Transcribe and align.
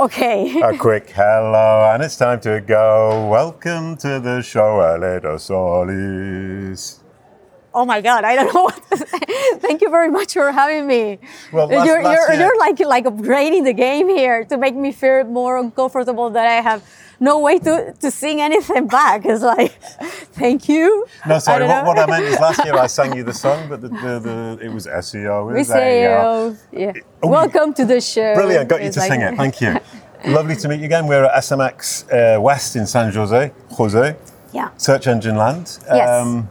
Okay. 0.00 0.58
A 0.62 0.78
quick 0.78 1.10
hello, 1.10 1.90
and 1.92 2.02
it's 2.02 2.16
time 2.16 2.40
to 2.40 2.62
go. 2.62 3.28
Welcome 3.30 3.98
to 3.98 4.18
the 4.18 4.40
show, 4.40 4.80
Aleyda 4.80 5.38
Solis. 5.38 7.00
Oh 7.72 7.84
my 7.84 8.00
God, 8.00 8.24
I 8.24 8.34
don't 8.36 8.52
know 8.54 8.62
what 8.70 8.90
to 8.90 8.96
say. 8.96 9.58
Thank 9.58 9.80
you 9.82 9.90
very 9.90 10.10
much 10.10 10.32
for 10.34 10.50
having 10.52 10.86
me. 10.86 11.18
Well, 11.52 11.68
last- 11.68 11.86
you're, 11.86 12.02
last 12.02 12.28
you're, 12.30 12.38
you're 12.40 12.58
like 12.58 12.78
like 12.80 13.04
upgrading 13.04 13.64
the 13.64 13.72
game 13.72 14.08
here 14.08 14.44
to 14.46 14.56
make 14.56 14.74
me 14.74 14.90
feel 14.92 15.24
more 15.24 15.56
uncomfortable 15.58 16.30
that 16.30 16.46
I 16.46 16.60
have 16.62 16.82
no 17.22 17.38
way 17.38 17.58
to, 17.58 17.92
to 18.00 18.10
sing 18.10 18.40
anything 18.40 18.86
back. 18.88 19.24
It's 19.26 19.42
like, 19.42 19.72
thank 20.32 20.68
you. 20.68 21.06
No, 21.28 21.38
sorry. 21.38 21.60
don't 21.66 21.84
What, 21.86 21.96
what 21.96 21.98
I 21.98 22.06
meant 22.06 22.24
is 22.24 22.40
last 22.40 22.64
year 22.64 22.74
I 22.74 22.86
sang 22.86 23.14
you 23.14 23.22
the 23.24 23.34
song, 23.34 23.68
but 23.68 23.82
the, 23.82 23.88
the, 23.88 24.18
the, 24.20 24.58
it 24.62 24.72
was 24.72 24.86
SEO. 24.86 25.42
It 25.50 25.52
We 25.52 25.58
was 25.58 25.68
say, 25.68 26.06
oh, 26.16 26.56
yeah. 26.72 26.92
Oh, 27.22 27.28
Welcome 27.28 27.74
to 27.74 27.84
the 27.84 28.00
show. 28.00 28.34
Brilliant, 28.34 28.68
got 28.68 28.82
you 28.82 28.90
to 28.90 28.98
like- 28.98 29.10
sing 29.12 29.20
it. 29.20 29.36
Thank 29.36 29.60
you. 29.60 29.78
Lovely 30.26 30.56
to 30.56 30.68
meet 30.68 30.80
you 30.80 30.86
again. 30.86 31.06
We're 31.06 31.24
at 31.24 31.34
SMX 31.42 32.04
uh, 32.36 32.40
West 32.40 32.74
in 32.76 32.86
San 32.86 33.12
Jose, 33.12 33.52
Jose, 33.72 34.16
Yeah. 34.52 34.70
Search 34.76 35.06
Engine 35.06 35.36
Land. 35.36 35.78
Um, 35.88 35.96
Yes. 35.96 36.44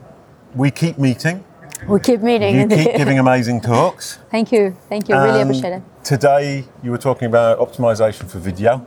We 0.56 0.72
keep 0.72 0.98
meeting. 0.98 1.44
We 1.88 2.00
keep 2.00 2.22
meeting. 2.22 2.60
You 2.60 2.68
keep 2.68 2.96
giving 2.96 3.20
amazing 3.20 3.62
talks. 3.62 4.18
Thank 4.32 4.52
you. 4.52 4.76
Thank 4.90 5.08
you. 5.08 5.16
Really 5.16 5.42
Um, 5.42 5.50
appreciate 5.50 5.74
it. 5.74 5.84
Today 6.04 6.66
you 6.84 6.92
were 6.92 6.98
talking 6.98 7.28
about 7.28 7.60
optimization 7.60 8.30
for 8.30 8.40
video. 8.40 8.86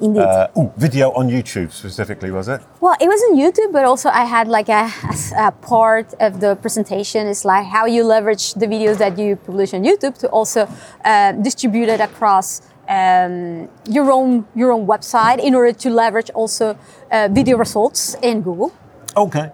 Indeed. 0.00 0.22
Uh, 0.22 0.48
ooh, 0.56 0.72
video 0.78 1.10
on 1.12 1.28
YouTube 1.28 1.70
specifically, 1.72 2.30
was 2.30 2.48
it? 2.48 2.62
Well, 2.80 2.96
it 2.98 3.06
was 3.06 3.20
on 3.30 3.36
YouTube, 3.36 3.70
but 3.70 3.84
also 3.84 4.08
I 4.08 4.24
had 4.24 4.48
like 4.48 4.70
a, 4.70 4.88
a 5.36 5.52
part 5.52 6.14
of 6.20 6.40
the 6.40 6.56
presentation 6.56 7.26
is 7.26 7.44
like 7.44 7.66
how 7.66 7.84
you 7.84 8.04
leverage 8.04 8.54
the 8.54 8.66
videos 8.66 8.96
that 8.96 9.18
you 9.18 9.36
publish 9.36 9.74
on 9.74 9.82
YouTube 9.84 10.16
to 10.20 10.28
also 10.28 10.66
uh, 11.04 11.32
distribute 11.32 11.90
it 11.90 12.00
across 12.00 12.62
um, 12.88 13.68
your 13.86 14.10
own 14.10 14.46
your 14.54 14.72
own 14.72 14.86
website 14.86 15.38
in 15.38 15.54
order 15.54 15.72
to 15.74 15.90
leverage 15.90 16.30
also 16.30 16.78
uh, 17.12 17.28
video 17.30 17.58
results 17.58 18.16
in 18.22 18.40
Google. 18.40 18.72
Okay. 19.14 19.50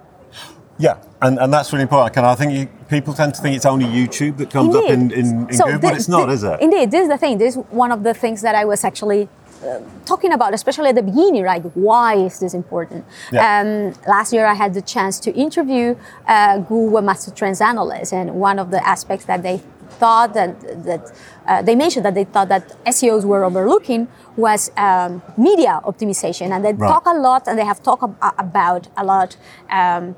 Yeah, 0.78 0.98
and, 1.22 1.38
and 1.38 1.52
that's 1.52 1.72
really 1.72 1.82
important. 1.82 2.16
And 2.16 2.26
I 2.26 2.34
think 2.34 2.52
you, 2.52 2.66
people 2.88 3.14
tend 3.14 3.34
to 3.34 3.40
think 3.42 3.56
it's 3.56 3.66
only 3.66 3.86
YouTube 3.86 4.36
that 4.38 4.50
comes 4.50 4.74
up 4.74 4.84
in, 4.84 5.10
in, 5.12 5.48
in 5.48 5.52
So 5.52 5.64
Google, 5.64 5.80
but 5.80 5.96
it's 5.96 6.08
not, 6.08 6.28
thi- 6.28 6.34
is 6.34 6.44
it? 6.44 6.60
Indeed, 6.60 6.90
this 6.90 7.02
is 7.02 7.08
the 7.08 7.18
thing. 7.18 7.38
This 7.38 7.56
is 7.56 7.62
one 7.70 7.90
of 7.92 8.02
the 8.02 8.14
things 8.14 8.42
that 8.42 8.54
I 8.54 8.64
was 8.64 8.84
actually 8.84 9.28
uh, 9.64 9.80
talking 10.04 10.32
about, 10.32 10.52
especially 10.54 10.90
at 10.90 10.94
the 10.96 11.02
beginning, 11.02 11.42
right? 11.42 11.62
Why 11.76 12.14
is 12.16 12.38
this 12.40 12.52
important? 12.54 13.04
Yeah. 13.32 13.60
Um, 13.60 13.94
last 14.06 14.32
year, 14.32 14.46
I 14.46 14.54
had 14.54 14.74
the 14.74 14.82
chance 14.82 15.18
to 15.20 15.32
interview 15.34 15.96
uh, 16.28 16.58
Google 16.58 17.00
Webmaster 17.00 17.34
Trends 17.34 17.60
analysts, 17.60 18.12
and 18.12 18.34
one 18.34 18.58
of 18.58 18.70
the 18.70 18.86
aspects 18.86 19.24
that 19.26 19.42
they 19.42 19.62
thought 19.98 20.34
that 20.34 20.60
that 20.84 21.10
uh, 21.46 21.62
they 21.62 21.74
mentioned 21.74 22.04
that 22.04 22.14
they 22.14 22.24
thought 22.24 22.48
that 22.50 22.68
SEOs 22.84 23.24
were 23.24 23.44
overlooking 23.44 24.08
was 24.36 24.70
um, 24.76 25.22
media 25.38 25.80
optimization, 25.84 26.50
and 26.50 26.62
they 26.62 26.74
Right. 26.74 26.88
talk 26.88 27.06
a 27.06 27.14
lot, 27.14 27.48
and 27.48 27.58
they 27.58 27.64
have 27.64 27.82
talked 27.82 28.02
ab- 28.02 28.34
about 28.38 28.88
a 28.96 29.04
lot. 29.04 29.36
Um, 29.70 30.14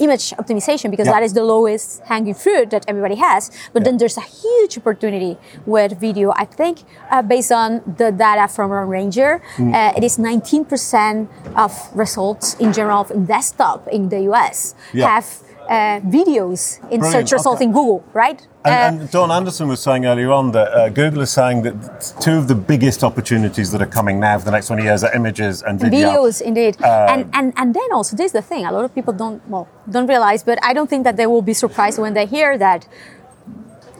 image 0.00 0.32
optimization 0.40 0.90
because 0.90 1.06
Yeah. 1.06 1.12
that 1.14 1.22
is 1.22 1.32
the 1.34 1.44
lowest 1.44 2.00
hanging 2.04 2.34
fruit 2.34 2.70
that 2.70 2.84
everybody 2.88 3.14
has 3.16 3.50
but 3.72 3.84
then 3.84 3.96
there's 3.98 4.16
a 4.16 4.26
huge 4.42 4.76
opportunity 4.78 5.36
with 5.66 5.98
video 6.00 6.32
i 6.36 6.44
think 6.44 6.82
uh, 7.10 7.22
based 7.22 7.52
on 7.52 7.80
the 8.00 8.10
data 8.10 8.48
from 8.48 8.70
ranger 8.72 9.40
Mm. 9.56 9.72
uh, 9.74 9.92
it 9.98 10.02
is 10.04 10.18
19% 10.18 11.28
of 11.56 11.72
results 11.94 12.54
in 12.58 12.72
general 12.72 13.06
in 13.10 13.24
desktop 13.26 13.86
in 13.88 14.08
the 14.08 14.20
us 14.28 14.74
Yeah. 14.92 15.08
have 15.14 15.26
uh, 15.68 16.00
videos 16.00 16.78
in 16.90 17.00
Brilliant, 17.00 17.12
search 17.12 17.32
results 17.32 17.56
okay. 17.56 17.64
in 17.64 17.72
google 17.72 18.04
right? 18.12 18.40
Uh, 18.64 18.70
And, 18.70 19.00
and 19.00 19.10
Dawn 19.10 19.30
Anderson 19.30 19.68
was 19.68 19.80
saying 19.80 20.06
earlier 20.06 20.32
on 20.32 20.52
that 20.52 20.68
uh, 20.72 20.88
Google 20.88 21.22
is 21.22 21.30
saying 21.30 21.62
that 21.62 22.14
two 22.20 22.36
of 22.36 22.48
the 22.48 22.54
biggest 22.54 23.04
opportunities 23.04 23.70
that 23.72 23.80
are 23.82 23.92
coming 23.98 24.20
now 24.20 24.38
for 24.38 24.44
the 24.44 24.50
next 24.50 24.68
20 24.68 24.82
years 24.82 25.04
are 25.04 25.14
images 25.14 25.62
and 25.62 25.80
video. 25.80 26.08
videos 26.08 26.40
indeed. 26.40 26.74
Um, 26.82 27.08
and, 27.12 27.30
and 27.32 27.52
and 27.56 27.74
then 27.74 27.88
also 27.92 28.16
this 28.16 28.26
is 28.26 28.32
the 28.32 28.42
thing 28.42 28.64
a 28.66 28.72
lot 28.72 28.84
of 28.84 28.94
people 28.94 29.12
don't 29.12 29.40
well 29.48 29.68
don't 29.90 30.06
realize 30.06 30.42
but 30.42 30.58
i 30.62 30.72
don't 30.72 30.90
think 30.92 31.04
that 31.04 31.16
they 31.16 31.26
will 31.26 31.42
be 31.42 31.54
surprised 31.54 31.98
when 31.98 32.14
they 32.14 32.26
hear 32.26 32.58
that 32.58 32.86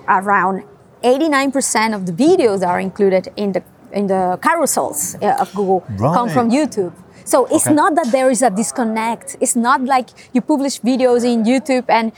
around 0.09 0.65
89% 1.03 1.95
of 1.95 2.07
the 2.07 2.13
videos 2.13 2.61
that 2.61 2.69
are 2.69 2.81
included 2.81 3.29
in 3.37 3.53
the 3.53 3.63
in 3.93 4.07
the 4.07 4.39
carousels 4.43 5.01
uh, 5.23 5.43
of 5.43 5.53
google 5.55 5.81
come 5.99 6.29
from 6.29 6.51
youtube 6.51 6.93
so 7.25 7.47
it's 7.47 7.67
Okay. 7.67 7.75
not 7.75 7.95
that 7.95 8.09
there 8.13 8.31
is 8.31 8.43
a 8.43 8.51
disconnect 8.51 9.37
it's 9.41 9.57
not 9.57 9.81
like 9.95 10.09
you 10.35 10.41
publish 10.41 10.81
videos 10.81 11.25
in 11.25 11.45
youtube 11.45 11.85
and 11.89 12.13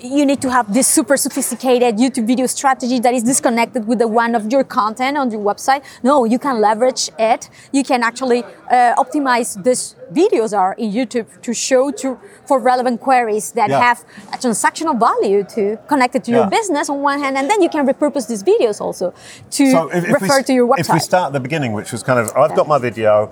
you 0.00 0.24
need 0.24 0.40
to 0.40 0.50
have 0.50 0.72
this 0.72 0.88
super 0.88 1.18
sophisticated 1.18 1.96
YouTube 1.98 2.26
video 2.26 2.46
strategy 2.46 2.98
that 3.00 3.12
is 3.12 3.22
disconnected 3.22 3.86
with 3.86 3.98
the 3.98 4.08
one 4.08 4.34
of 4.34 4.50
your 4.50 4.64
content 4.64 5.18
on 5.18 5.30
your 5.30 5.42
website. 5.42 5.82
No, 6.02 6.24
you 6.24 6.38
can 6.38 6.62
leverage 6.62 7.10
it. 7.18 7.50
You 7.72 7.84
can 7.84 8.02
actually 8.02 8.42
uh, 8.70 8.94
optimize 8.96 9.62
these 9.62 9.94
videos 10.10 10.56
are 10.56 10.72
in 10.78 10.90
YouTube 10.92 11.26
to 11.42 11.52
show 11.52 11.90
to 11.90 12.18
for 12.46 12.58
relevant 12.58 13.00
queries 13.00 13.52
that 13.52 13.68
Yeah. 13.68 13.80
have 13.80 14.04
a 14.32 14.38
transactional 14.38 14.98
value 14.98 15.44
to 15.56 15.78
connect 15.88 16.14
it 16.14 16.24
to 16.24 16.30
your 16.30 16.46
business 16.46 16.88
on 16.88 17.02
one 17.02 17.18
hand, 17.20 17.36
and 17.36 17.50
then 17.50 17.60
you 17.60 17.68
can 17.68 17.86
repurpose 17.86 18.26
these 18.28 18.42
videos 18.42 18.80
also 18.80 19.12
to 19.50 19.70
So 19.70 19.88
if, 19.88 20.04
if 20.04 20.20
refer 20.20 20.38
we, 20.38 20.42
to 20.44 20.52
your 20.54 20.66
website. 20.68 20.80
If 20.80 20.92
we 20.94 21.00
start 21.00 21.26
at 21.26 21.32
the 21.34 21.40
beginning, 21.40 21.74
which 21.74 21.92
was 21.92 22.02
kind 22.02 22.18
of, 22.18 22.34
I've 22.34 22.56
got 22.56 22.66
my 22.66 22.78
video, 22.78 23.30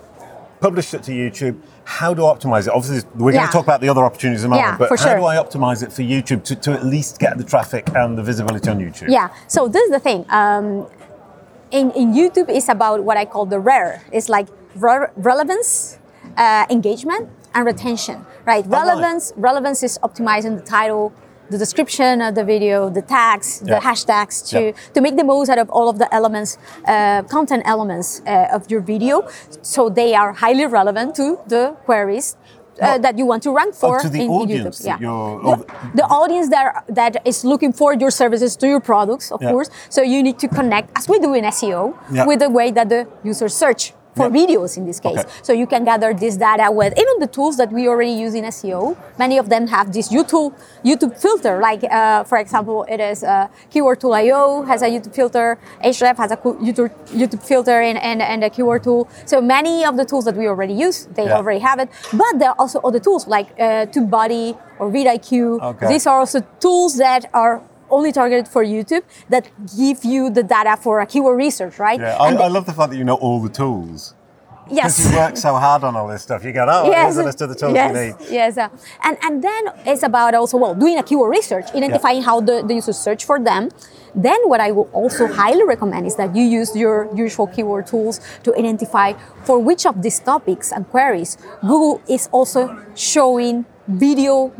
published 0.61 0.95
it 0.95 1.03
to 1.05 1.13
YouTube. 1.13 1.61
How 1.85 2.15
do 2.15 2.25
I 2.27 2.35
optimize 2.35 2.67
it? 2.67 2.73
Obviously, 2.73 3.09
we're 3.17 3.33
going 3.33 3.47
to 3.47 3.53
talk 3.53 3.65
about 3.65 3.81
the 3.81 3.89
other 3.89 4.05
opportunities 4.05 4.45
in 4.45 4.49
a 4.49 4.51
moment, 4.51 4.69
Yeah, 4.69 4.77
but 4.79 4.91
how 4.91 5.07
sure. 5.07 5.17
do 5.19 5.25
I 5.25 5.37
optimize 5.37 5.83
it 5.83 5.93
for 5.93 6.03
YouTube 6.03 6.45
to, 6.45 6.57
to 6.57 6.73
at 6.73 6.85
least 6.85 7.19
get 7.19 7.39
the 7.39 7.45
traffic 7.45 7.89
and 7.95 8.17
the 8.17 8.23
visibility 8.23 8.69
on 8.69 8.79
YouTube? 8.79 9.09
Yeah. 9.09 9.31
So 9.49 9.69
this 9.69 9.83
is 9.85 9.91
the 9.91 10.01
thing. 10.01 10.25
Um, 10.29 10.87
in, 11.71 11.91
in 11.93 12.13
YouTube, 12.13 12.49
it's 12.49 12.69
about 12.69 13.05
what 13.05 13.17
I 13.17 13.25
call 13.25 13.47
the 13.47 13.59
rare. 13.59 14.03
It's 14.13 14.29
like 14.29 14.49
re- 14.75 15.07
relevance, 15.17 15.99
uh, 16.37 16.67
engagement, 16.71 17.29
and 17.55 17.65
retention. 17.67 18.27
Right. 18.45 18.65
Oh, 18.67 18.71
right. 18.71 18.87
Relevance. 18.87 19.33
Relevance 19.37 19.83
is 19.83 19.99
optimizing 20.03 20.57
the 20.57 20.65
title, 20.65 21.13
the 21.51 21.59
description 21.59 22.21
of 22.23 22.35
the 22.35 22.45
video, 22.45 22.89
the 22.99 23.03
tags, 23.03 23.49
Yeah. 23.65 23.75
the 23.75 23.79
hashtags 23.87 24.37
to 24.51 24.59
Yeah. 24.61 24.95
to 24.95 25.01
make 25.01 25.17
the 25.17 25.25
most 25.33 25.49
out 25.53 25.59
of 25.65 25.69
all 25.77 25.89
of 25.93 25.97
the 26.03 26.09
elements, 26.19 26.51
uh, 26.87 27.23
content 27.37 27.63
elements 27.75 28.09
uh, 28.27 28.57
of 28.57 28.61
your 28.73 28.81
video, 28.93 29.15
so 29.63 29.81
they 30.01 30.11
are 30.21 30.31
highly 30.45 30.67
relevant 30.67 31.15
to 31.21 31.27
the 31.55 31.63
queries. 31.87 32.37
Uh, 32.83 32.97
that 32.97 33.19
you 33.19 33.27
want 33.27 33.43
to 33.43 33.51
rank 33.53 33.75
for 33.75 33.99
to 34.01 34.09
the 34.09 34.19
in, 34.21 34.25
in 34.25 34.31
audience 34.31 34.79
YouTube, 34.81 34.87
yeah. 34.87 34.97
The- 35.57 35.65
the 36.01 36.07
audience 36.21 36.49
that 36.55 36.67
that 37.01 37.13
is 37.31 37.45
looking 37.45 37.73
for 37.81 37.91
your 38.03 38.11
services 38.23 38.57
to 38.57 38.67
your 38.73 38.81
products, 38.81 39.27
of 39.35 39.41
Yeah. 39.43 39.51
course. 39.53 39.69
So 39.91 40.01
you 40.13 40.23
need 40.23 40.39
to 40.45 40.49
connect, 40.49 40.89
as 40.99 41.05
we 41.13 41.17
do 41.19 41.31
in 41.35 41.45
SEO, 41.45 41.83
with 42.29 42.39
the 42.45 42.49
way 42.59 42.71
that 42.79 42.89
the 42.89 43.01
users 43.23 43.53
search 43.65 43.83
for 44.17 44.27
Yeah. 44.29 44.41
videos 44.41 44.77
in 44.77 44.85
this 44.87 44.99
case. 45.01 45.21
Okay. 45.21 45.29
So 45.43 45.53
you 45.53 45.67
can 45.67 45.85
gather 45.85 46.13
this 46.15 46.37
data 46.37 46.71
with 46.71 46.93
even 46.99 47.17
the 47.21 47.27
tools 47.27 47.57
that 47.59 47.71
we 47.73 47.89
already 47.89 48.11
use 48.13 48.35
in 48.35 48.45
SEO. 48.45 48.97
Many 49.19 49.39
of 49.39 49.49
them 49.49 49.67
have 49.69 49.93
this 49.93 50.09
YouTube 50.09 50.53
YouTube 50.85 51.17
filter. 51.17 51.61
Like 51.61 51.83
uh, 51.85 52.25
for 52.25 52.39
example, 52.39 52.85
it 52.89 53.01
is 53.01 53.23
uh, 53.23 53.47
Keyword 53.71 54.01
Tool 54.01 54.15
IO 54.15 54.63
has 54.63 54.83
a 54.83 54.89
YouTube 54.89 55.15
filter. 55.15 55.59
Ahrefs 55.85 56.17
has 56.19 56.31
a 56.33 56.37
YouTube 56.37 56.91
YouTube 57.21 57.43
filter 57.43 57.81
and, 57.81 57.99
and, 57.99 58.21
and 58.23 58.45
a 58.45 58.51
keyword 58.51 58.83
tool. 58.85 59.09
So 59.27 59.41
many 59.41 59.85
of 59.85 59.97
the 59.97 60.05
tools 60.05 60.25
that 60.25 60.37
we 60.37 60.47
already 60.49 60.75
use, 60.75 61.07
they 61.15 61.25
Yeah. 61.27 61.37
already 61.39 61.61
have 61.61 61.79
it. 61.79 61.89
But 62.13 62.39
there 62.39 62.51
are 62.51 62.57
also 62.59 62.81
other 62.81 62.99
tools 63.01 63.27
like 63.27 63.49
uh, 63.59 63.87
TubeBuddy 63.93 64.57
or 64.79 64.91
VidIQ. 64.91 65.61
Okay. 65.63 65.87
These 65.89 66.07
are 66.07 66.19
also 66.19 66.41
tools 66.59 66.97
that 66.97 67.27
are 67.33 67.63
only 67.91 68.13
targeted 68.13 68.49
for 68.49 68.65
YouTube 68.65 69.03
that 69.29 69.49
give 69.77 70.05
you 70.05 70.31
the 70.31 70.43
data 70.43 70.77
for 70.77 71.01
a 71.01 71.07
keyword 71.07 71.37
research, 71.39 71.79
right? 71.79 72.01
Yeah, 72.01 72.17
I, 72.19 72.29
And 72.29 72.39
I 72.39 72.49
love 72.49 72.67
the 72.67 72.73
fact 72.73 72.91
that 72.91 72.97
you 72.97 73.05
know 73.05 73.17
all 73.17 73.41
the 73.41 73.49
tools. 73.49 74.15
yes. 74.71 74.97
Because 74.99 75.13
you 75.13 75.19
work 75.19 75.37
so 75.37 75.55
hard 75.57 75.83
on 75.85 75.97
all 75.97 76.07
this 76.09 76.23
stuff. 76.23 76.45
You 76.45 76.53
go, 76.53 76.65
oh, 76.69 76.91
here's 76.93 77.17
a 77.17 77.25
list 77.25 77.41
of 77.43 77.49
the 77.49 77.55
tools 77.57 77.75
yes, 77.75 77.91
you 77.91 78.27
need. 78.27 78.33
Yes, 78.33 78.57
uh, 78.57 78.69
and 79.03 79.17
and 79.23 79.43
then 79.43 79.63
it's 79.85 80.03
about 80.05 80.35
also 80.35 80.57
well 80.59 80.75
doing 80.75 80.97
a 80.99 81.03
keyword 81.03 81.31
research, 81.31 81.67
identifying 81.75 82.23
how 82.23 82.41
the, 82.41 82.63
the 82.67 82.75
users 82.75 82.97
search 82.99 83.25
for 83.25 83.39
them. 83.41 83.69
Then 84.15 84.39
what 84.51 84.61
I 84.61 84.71
will 84.73 84.89
also 84.93 85.27
highly 85.27 85.65
recommend 85.65 86.07
is 86.07 86.17
that 86.17 86.35
you 86.35 86.43
use 86.43 86.75
your 86.75 87.09
usual 87.15 87.47
keyword 87.47 87.87
tools 87.87 88.21
to 88.45 88.51
identify 88.57 89.13
for 89.45 89.57
which 89.59 89.87
of 89.87 90.03
these 90.03 90.19
topics 90.19 90.73
and 90.73 90.83
queries 90.91 91.37
Google 91.61 92.01
is 92.09 92.29
also 92.33 92.63
showing 92.97 93.65
video 93.87 94.53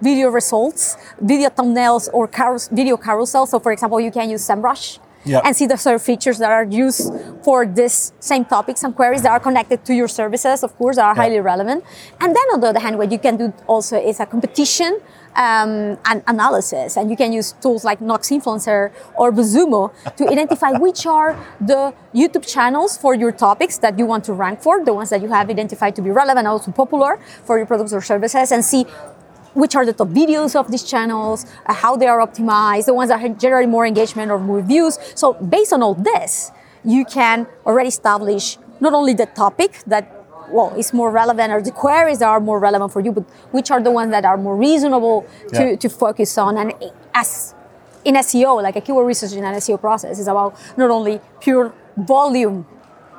video 0.00 0.28
results, 0.30 0.96
video 1.20 1.48
thumbnails 1.50 2.08
or 2.12 2.28
carous- 2.28 2.68
video 2.70 2.96
carousel. 2.96 3.46
So 3.46 3.58
for 3.58 3.72
example, 3.72 4.00
you 4.00 4.10
can 4.10 4.28
use 4.30 4.42
SEMrush 4.46 4.98
Yeah. 5.26 5.40
and 5.44 5.56
see 5.56 5.66
the 5.66 5.78
sort 5.78 5.94
of 5.96 6.02
features 6.02 6.36
that 6.38 6.50
are 6.50 6.64
used 6.64 7.10
for 7.42 7.64
this 7.64 8.12
same 8.20 8.44
topics 8.44 8.84
and 8.84 8.94
queries 8.94 9.22
that 9.22 9.30
are 9.32 9.40
connected 9.40 9.82
to 9.86 9.94
your 9.94 10.08
services, 10.08 10.62
of 10.62 10.76
course, 10.76 10.96
that 10.96 11.06
are 11.06 11.14
Yeah. 11.14 11.22
highly 11.22 11.40
relevant. 11.40 11.82
And 12.20 12.36
then 12.36 12.46
on 12.52 12.60
the 12.60 12.68
other 12.68 12.80
hand, 12.80 12.98
what 12.98 13.10
you 13.10 13.18
can 13.18 13.36
do 13.38 13.52
also 13.66 13.96
is 13.96 14.20
a 14.20 14.26
competition 14.26 15.00
um, 15.36 15.98
and 16.04 16.22
analysis. 16.28 16.96
And 16.96 17.10
you 17.10 17.16
can 17.16 17.32
use 17.32 17.54
tools 17.60 17.82
like 17.84 18.00
Nox 18.00 18.30
Influencer 18.30 18.90
or 19.16 19.32
BuzzSumo 19.32 19.90
to 20.16 20.28
identify 20.34 20.70
which 20.78 21.06
are 21.06 21.34
the 21.60 21.92
YouTube 22.14 22.46
channels 22.46 22.96
for 22.96 23.14
your 23.16 23.32
topics 23.32 23.78
that 23.78 23.98
you 23.98 24.06
want 24.06 24.22
to 24.24 24.32
rank 24.32 24.60
for, 24.62 24.84
the 24.84 24.94
ones 24.94 25.10
that 25.10 25.20
you 25.22 25.28
have 25.30 25.50
identified 25.50 25.96
to 25.96 26.02
be 26.02 26.10
relevant, 26.10 26.46
also 26.46 26.70
popular 26.70 27.18
for 27.44 27.56
your 27.56 27.66
products 27.66 27.92
or 27.92 28.00
services, 28.00 28.52
and 28.52 28.64
see 28.64 28.86
which 29.54 29.74
are 29.76 29.86
the 29.86 29.92
top 29.92 30.08
videos 30.08 30.54
of 30.54 30.70
these 30.70 30.82
channels, 30.82 31.46
uh, 31.66 31.72
how 31.74 31.96
they 31.96 32.06
are 32.06 32.18
optimized, 32.26 32.86
the 32.86 32.94
ones 32.94 33.08
that 33.08 33.38
generate 33.38 33.68
more 33.68 33.86
engagement 33.86 34.30
or 34.30 34.38
more 34.38 34.60
views. 34.60 34.98
So 35.14 35.34
based 35.34 35.72
on 35.72 35.82
all 35.82 35.94
this, 35.94 36.50
you 36.84 37.04
can 37.04 37.46
already 37.66 37.88
establish 37.88 38.58
not 38.80 38.92
only 38.92 39.14
the 39.14 39.26
topic 39.26 39.82
that 39.86 40.10
well 40.50 40.74
is 40.76 40.92
more 40.92 41.10
relevant 41.10 41.52
or 41.52 41.62
the 41.62 41.70
queries 41.70 42.18
that 42.18 42.28
are 42.28 42.40
more 42.40 42.58
relevant 42.58 42.92
for 42.92 43.00
you, 43.00 43.12
but 43.12 43.24
which 43.50 43.70
are 43.70 43.80
the 43.82 43.90
ones 43.90 44.10
that 44.10 44.24
are 44.24 44.36
more 44.36 44.56
reasonable 44.56 45.24
to, 45.52 45.70
Yeah. 45.70 45.76
to 45.76 45.88
focus 45.88 46.36
on. 46.36 46.58
And 46.58 46.74
as 47.14 47.54
in 48.04 48.16
SEO, 48.16 48.62
like 48.62 48.76
a 48.76 48.80
keyword 48.82 49.06
research 49.06 49.32
in 49.32 49.44
an 49.44 49.54
SEO 49.54 49.78
process 49.80 50.18
is 50.18 50.28
about 50.28 50.54
not 50.76 50.90
only 50.90 51.20
pure 51.40 51.72
volume 51.96 52.66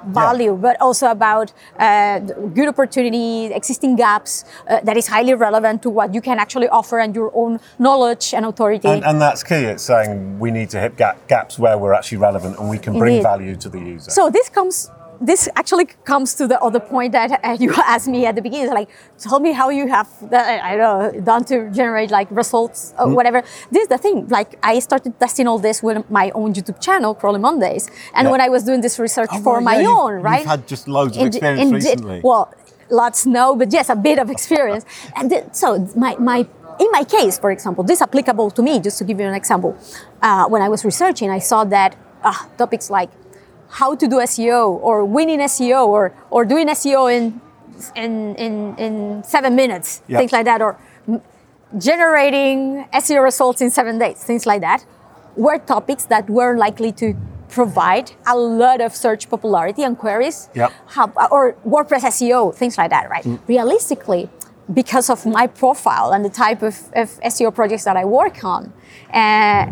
value, 0.08 0.56
but 0.56 0.80
also 0.82 1.12
about 1.12 1.54
uh, 1.80 2.20
good 2.20 2.68
opportunities, 2.68 3.52
existing 3.52 3.96
gaps 3.96 4.46
uh, 4.68 4.80
that 4.82 4.98
is 4.98 5.08
highly 5.08 5.34
relevant 5.34 5.82
to 5.84 5.90
what 5.90 6.14
you 6.14 6.22
can 6.22 6.40
actually 6.40 6.68
offer 6.70 7.00
and 7.00 7.16
your 7.16 7.32
own 7.34 7.60
knowledge 7.80 8.34
and 8.34 8.46
authority. 8.46 8.88
And, 8.88 9.04
and 9.04 9.22
that's 9.22 9.44
key. 9.44 9.56
It's 9.56 9.84
saying 9.84 10.40
we 10.40 10.52
need 10.52 10.70
to 10.72 10.80
hit 10.80 10.98
gap, 10.98 11.28
gaps 11.28 11.58
where 11.60 11.78
we're 11.78 11.94
actually 11.94 12.20
relevant 12.20 12.58
and 12.60 12.70
we 12.70 12.78
can 12.78 12.98
bring 12.98 13.16
Indeed. 13.16 13.24
value 13.24 13.56
to 13.56 13.70
the 13.70 13.80
user. 13.80 14.12
So 14.12 14.30
this 14.30 14.50
comes. 14.50 14.90
This 15.22 15.48
actually 15.56 15.86
comes 16.04 16.34
to 16.36 16.48
the 16.48 16.60
other 16.62 16.80
point 16.80 17.12
that 17.14 17.60
you 17.62 17.74
asked 17.76 18.08
me 18.08 18.26
at 18.26 18.36
the 18.36 18.42
beginning. 18.42 18.74
Like, 18.74 18.90
tell 19.18 19.40
me 19.40 19.52
how 19.54 19.70
you 19.70 19.88
have 19.88 20.08
that, 20.30 20.64
I 20.64 20.76
don't 20.78 21.14
know 21.16 21.22
done 21.22 21.44
to 21.46 21.70
generate 21.72 22.12
like 22.12 22.28
results 22.32 22.94
or 23.00 23.08
Mm. 23.08 23.16
whatever. 23.16 23.42
This 23.72 23.84
is 23.84 23.88
the 23.88 23.98
thing. 23.98 24.28
Like, 24.28 24.58
I 24.64 24.80
started 24.80 25.20
testing 25.20 25.48
all 25.48 25.60
this 25.60 25.82
with 25.84 26.10
my 26.10 26.32
own 26.32 26.54
YouTube 26.54 26.80
channel, 26.82 27.14
Crawling 27.16 27.42
Mondays, 27.42 27.90
and 28.14 28.26
Yeah. 28.26 28.32
when 28.32 28.42
I 28.42 28.50
was 28.50 28.64
doing 28.64 28.82
this 28.82 28.98
research 29.00 29.30
Oh, 29.34 29.42
for 29.42 29.56
right, 29.56 29.64
my 29.64 29.74
yeah, 29.76 29.82
you've- 29.82 29.92
own, 29.94 30.14
you've 30.18 30.46
had 30.54 30.68
just 30.68 30.88
loads 30.88 31.16
of 31.18 31.28
experience 31.28 31.72
recently. 31.72 32.22
Well, 32.24 32.54
lots 32.90 33.26
no, 33.26 33.56
but 33.56 33.72
yes, 33.74 33.90
a 33.90 33.96
bit 33.96 34.20
of 34.20 34.30
experience. 34.30 34.86
and 35.16 35.32
so 35.52 35.88
my 35.96 36.16
my 36.20 36.40
in 36.78 36.90
my 36.92 37.04
case, 37.06 37.38
for 37.40 37.52
example, 37.52 37.84
this 37.86 38.02
applicable 38.02 38.52
to 38.52 38.62
me. 38.62 38.74
Just 38.82 38.98
to 39.00 39.06
give 39.06 39.18
you 39.22 39.26
an 39.28 39.34
example, 39.34 39.72
uh, 40.22 40.46
when 40.54 40.62
I 40.62 40.68
was 40.68 40.84
researching, 40.84 41.30
I 41.32 41.40
saw 41.40 41.64
that 41.78 41.96
uh, 42.24 42.34
topics 42.58 42.90
like 42.90 43.10
how 43.70 43.96
to 43.96 44.08
do 44.08 44.18
SEO 44.18 44.80
or 44.82 45.04
winning 45.06 45.40
SEO 45.40 45.88
or 45.88 46.14
or 46.30 46.46
doing 46.46 46.68
SEO 46.68 47.08
in 47.16 47.42
in 47.96 48.36
in, 48.36 48.76
in 48.78 49.24
seven 49.24 49.56
minutes, 49.56 50.02
Yeah. 50.08 50.20
things 50.20 50.32
like 50.32 50.46
that, 50.46 50.62
or 50.62 50.78
generating 51.78 52.86
SEO 52.94 53.24
results 53.24 53.62
in 53.62 53.70
seven 53.70 54.00
days, 54.00 54.24
things 54.24 54.46
like 54.46 54.62
that, 54.62 54.86
were 55.36 55.58
topics 55.58 56.06
that 56.06 56.30
were 56.30 56.56
likely 56.58 56.92
to 56.94 57.14
provide 57.50 58.12
a 58.28 58.36
lot 58.36 58.82
of 58.82 58.96
search 58.96 59.30
popularity 59.30 59.84
and 59.84 59.98
queries, 59.98 60.50
Yep. 60.54 60.72
How- 60.88 61.12
or 61.32 61.56
WordPress 61.68 62.04
SEO, 62.06 62.52
things 62.56 62.78
like 62.78 62.90
that, 62.90 63.10
right? 63.10 63.26
Realistically, 63.48 64.30
because 64.74 65.10
of 65.10 65.26
my 65.26 65.48
profile 65.48 66.12
and 66.12 66.24
the 66.26 66.30
type 66.30 66.62
of, 66.64 66.76
of 66.96 67.20
SEO 67.24 67.52
projects 67.54 67.84
that 67.84 67.96
I 67.98 68.06
work 68.06 68.44
on, 68.44 68.74
uh, 69.14 69.68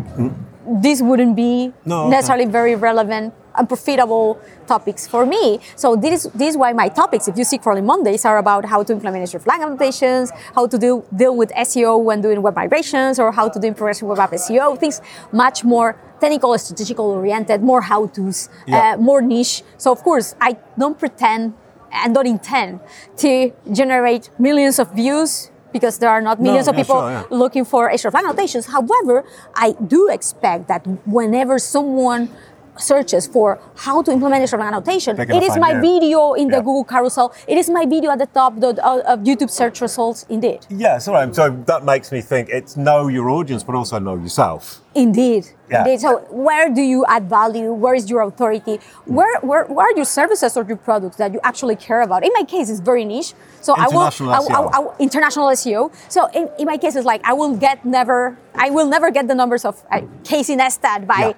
this 0.82 1.02
wouldn't 1.02 1.34
be 1.36 1.72
No, 1.84 2.08
necessarily 2.08 2.46
very 2.46 2.74
relevant 2.76 3.34
and 3.56 3.68
profitable 3.68 4.38
topics 4.66 5.06
for 5.06 5.24
me. 5.26 5.60
So 5.76 5.96
this 5.96 6.24
is, 6.24 6.32
this 6.32 6.50
is 6.50 6.56
why 6.56 6.72
my 6.72 6.88
topics, 6.88 7.28
if 7.28 7.36
you 7.38 7.44
see 7.44 7.58
Crawling 7.58 7.86
Mondays, 7.86 8.24
are 8.24 8.38
about 8.38 8.64
how 8.64 8.82
to 8.82 8.92
implement 8.92 9.24
hreflang 9.28 9.62
annotations, 9.62 10.30
how 10.54 10.66
to 10.66 10.78
deal, 10.78 11.00
deal 11.14 11.36
with 11.36 11.50
SEO 11.52 12.02
when 12.02 12.20
doing 12.20 12.42
web 12.42 12.56
migrations, 12.56 13.18
or 13.18 13.32
how 13.32 13.48
to 13.48 13.58
do 13.60 13.66
impression 13.68 14.08
web 14.08 14.18
app 14.18 14.32
SEO, 14.32 14.78
things 14.78 15.00
much 15.32 15.64
more 15.64 15.96
technical, 16.20 16.56
strategical 16.58 17.06
oriented, 17.10 17.62
more 17.62 17.82
how-tos, 17.82 18.48
Yeah. 18.66 18.94
uh, 18.94 18.96
more 18.96 19.20
niche. 19.20 19.62
So 19.76 19.92
of 19.92 20.02
course, 20.02 20.34
I 20.40 20.56
don't 20.78 20.98
pretend 20.98 21.54
and 21.92 22.14
don't 22.14 22.26
intend 22.26 22.80
to 23.18 23.52
generate 23.72 24.30
millions 24.38 24.78
of 24.78 24.92
views 24.92 25.50
because 25.72 25.98
there 25.98 26.08
are 26.10 26.20
not 26.20 26.40
millions 26.40 26.68
of 26.68 26.74
yeah, 26.74 26.82
people 26.82 27.00
sure, 27.00 27.10
yeah. 27.10 27.24
looking 27.30 27.64
for 27.64 27.90
hreflang 27.90 28.24
annotations. 28.24 28.66
However, 28.66 29.24
I 29.54 29.74
do 29.86 30.08
expect 30.08 30.68
that 30.68 30.86
whenever 31.06 31.58
someone 31.58 32.30
searches 32.78 33.26
for 33.26 33.58
how 33.76 34.02
to 34.02 34.10
implement 34.12 34.42
hreflang 34.44 34.66
annotation, 34.68 35.18
it 35.20 35.42
is 35.42 35.56
my 35.58 35.74
video 35.80 36.34
in 36.34 36.48
the 36.48 36.56
Yeah. 36.56 36.62
Google 36.62 36.84
carousel. 36.84 37.32
It 37.46 37.58
is 37.58 37.68
my 37.70 37.86
video 37.86 38.10
at 38.10 38.18
the 38.18 38.26
top 38.26 38.56
of, 38.62 38.78
of 38.78 39.20
YouTube 39.20 39.50
search 39.50 39.80
results. 39.80 40.26
Indeed, 40.28 40.66
yes, 40.70 41.08
all 41.08 41.14
right. 41.14 41.34
So 41.34 41.50
that 41.66 41.84
makes 41.84 42.10
me 42.12 42.20
think 42.20 42.48
it's 42.50 42.76
know 42.76 43.08
your 43.08 43.28
audience, 43.30 43.62
but 43.64 43.74
also 43.74 43.98
know 43.98 44.16
yourself. 44.16 44.80
indeed, 44.96 45.44
Yeah. 45.68 45.80
indeed. 45.82 45.98
So 46.00 46.18
where 46.30 46.70
do 46.70 46.80
you 46.80 47.04
add 47.14 47.24
value? 47.28 47.72
Where 47.72 47.96
is 47.96 48.08
your 48.08 48.22
authority? 48.22 48.78
Where, 49.06 49.40
where, 49.40 49.64
where 49.66 49.86
are 49.90 49.96
your 49.96 50.04
services 50.04 50.56
or 50.56 50.62
your 50.62 50.76
products 50.76 51.16
that 51.16 51.32
you 51.34 51.40
actually 51.42 51.74
care 51.74 52.00
about? 52.02 52.22
In 52.22 52.30
my 52.38 52.44
case, 52.44 52.70
it's 52.70 52.78
very 52.78 53.04
niche. 53.04 53.34
So 53.60 53.74
I 53.74 53.88
will, 53.88 54.06
International 54.06 54.30
I, 54.30 54.36
I 54.36 54.38
will- 54.38 54.48
SEO. 54.48 54.70
I 54.76 54.78
will- 54.78 54.94
international 55.00 55.46
SEO. 55.48 55.90
So 56.08 56.20
in, 56.38 56.48
in 56.60 56.66
my 56.66 56.76
case, 56.78 56.94
it's 56.94 57.04
like 57.12 57.22
I 57.24 57.32
will 57.32 57.56
get 57.56 57.84
never, 57.84 58.36
I 58.54 58.70
will 58.70 58.86
never 58.86 59.10
get 59.10 59.26
the 59.26 59.34
numbers 59.34 59.64
of 59.64 59.82
uh, 59.90 60.02
Casey 60.22 60.54
Neistat 60.54 61.08
by 61.08 61.34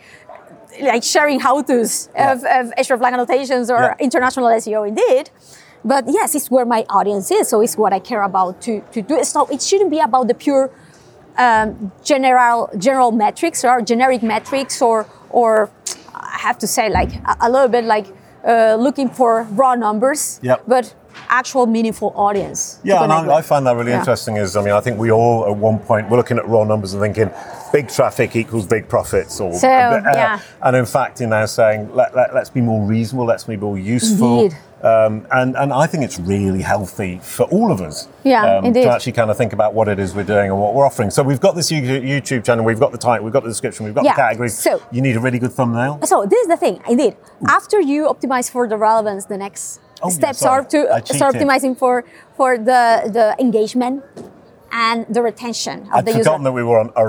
like 0.81 1.03
sharing 1.03 1.41
how-tos 1.41 2.09
Yeah. 2.15 2.33
of, 2.33 2.45
of 2.45 2.99
flag 2.99 3.13
annotations 3.15 3.71
or 3.71 3.81
Yeah. 3.81 3.95
international 3.99 4.47
SEO 4.49 4.87
indeed. 4.89 5.31
But 5.85 6.05
yes, 6.09 6.35
it's 6.35 6.51
where 6.51 6.67
my 6.67 6.85
audience 6.89 7.31
is, 7.31 7.49
so 7.49 7.61
it's 7.61 7.77
what 7.77 7.93
I 7.93 8.01
care 8.01 8.23
about 8.23 8.61
to, 8.63 8.81
to 8.93 9.03
do. 9.03 9.23
So 9.25 9.47
it 9.47 9.63
shouldn't 9.63 9.91
be 9.91 10.01
about 10.01 10.27
the 10.29 10.35
pure 10.35 10.71
um, 11.39 11.93
general 12.03 12.71
general 12.79 13.13
metrics 13.13 13.65
or 13.65 13.81
generic 13.83 14.23
metrics 14.23 14.81
or 14.81 15.07
or 15.31 15.71
I 16.15 16.39
have 16.41 16.59
to 16.59 16.67
say 16.67 16.89
like 16.89 17.13
a, 17.27 17.37
a 17.43 17.51
little 17.51 17.69
bit 17.69 17.85
like 17.85 18.07
uh, 18.45 18.77
looking 18.77 19.09
for 19.11 19.43
raw 19.53 19.75
numbers, 19.75 20.41
Yep. 20.43 20.63
but 20.67 20.95
actual 21.29 21.67
meaningful 21.67 22.13
audience. 22.17 22.79
Yeah, 22.85 23.03
and 23.03 23.13
I, 23.13 23.37
I 23.39 23.43
find 23.43 23.67
that 23.67 23.77
really 23.77 23.91
Yeah. 23.93 23.99
interesting. 23.99 24.37
Is 24.39 24.57
I 24.57 24.63
mean, 24.63 24.73
I 24.73 24.81
think 24.81 24.99
we 24.99 25.11
all 25.13 25.45
at 25.47 25.57
one 25.57 25.79
point 25.79 26.09
we're 26.11 26.17
looking 26.17 26.39
at 26.39 26.49
raw 26.49 26.65
numbers 26.65 26.95
and 26.95 27.03
thinking 27.03 27.31
big 27.73 27.89
traffic 27.89 28.37
equals 28.37 28.67
big 28.67 28.89
profits, 28.89 29.41
or 29.41 29.53
So, 29.55 29.69
uh, 29.69 30.01
yeah. 30.05 30.41
and 30.63 30.77
in 30.77 30.87
fact, 30.87 31.21
you're 31.21 31.29
now 31.29 31.47
saying 31.47 31.95
let, 31.95 32.15
let, 32.15 32.35
let's 32.35 32.51
be 32.51 32.61
more 32.61 32.85
reasonable, 32.87 33.27
let's 33.27 33.45
be 33.45 33.57
more 33.57 33.79
useful. 33.79 34.45
Indeed. 34.45 34.59
Um, 34.83 35.27
and, 35.33 35.57
and 35.57 35.73
I 35.73 35.87
think 35.87 36.05
it's 36.05 36.21
really 36.21 36.61
healthy 36.63 37.19
for 37.23 37.45
all 37.45 37.73
of 37.73 37.81
us 37.81 38.09
Yeah, 38.25 38.59
um, 38.59 38.73
to 38.75 38.83
actually 38.85 39.13
kind 39.13 39.31
of 39.31 39.37
think 39.37 39.53
about 39.55 39.73
what 39.73 39.89
it 39.89 39.99
is 39.99 40.15
we're 40.15 40.23
doing 40.23 40.51
and 40.51 40.61
what 40.61 40.75
we're 40.75 40.85
offering. 40.85 41.11
So 41.11 41.23
we've 41.23 41.41
got 41.41 41.55
this 41.57 41.73
YouTube 41.73 42.45
channel, 42.45 42.65
we've 42.65 42.79
got 42.79 42.93
the 42.93 42.99
title, 42.99 43.25
we've 43.25 43.33
got 43.33 43.43
the 43.43 43.49
description, 43.49 43.87
we've 43.87 43.95
got 43.95 44.05
Yeah, 44.05 44.13
the 44.13 44.21
categories. 44.21 44.57
so- 44.57 44.83
you 44.93 45.01
need 45.01 45.17
a 45.17 45.21
really 45.21 45.39
good 45.39 45.53
thumbnail. 45.53 46.01
So 46.05 46.27
this 46.27 46.41
is 46.43 46.49
the 46.49 46.59
thing, 46.59 46.81
indeed. 46.89 47.17
After 47.49 47.81
you 47.81 48.07
optimize 48.07 48.51
for 48.51 48.69
the 48.69 48.77
relevance, 48.77 49.25
the 49.25 49.39
next 49.39 49.81
Oh, 50.03 50.11
steps 50.11 50.41
sorry. 50.41 50.61
are 50.61 50.65
to 51.05 51.15
start 51.15 51.35
optimizing 51.35 51.77
for 51.77 52.05
for 52.37 52.59
the 52.59 53.09
the 53.11 53.35
engagement 53.41 54.05
and 54.77 55.07
the 55.09 55.23
retention 55.23 55.79
of 55.85 55.95
I'd 55.95 56.05
the 56.05 56.11
user. 56.11 56.25
forgotten 56.25 56.45
that 56.45 56.53
we 56.53 56.63
were 56.63 56.79
on 56.79 56.91
a 56.95 57.05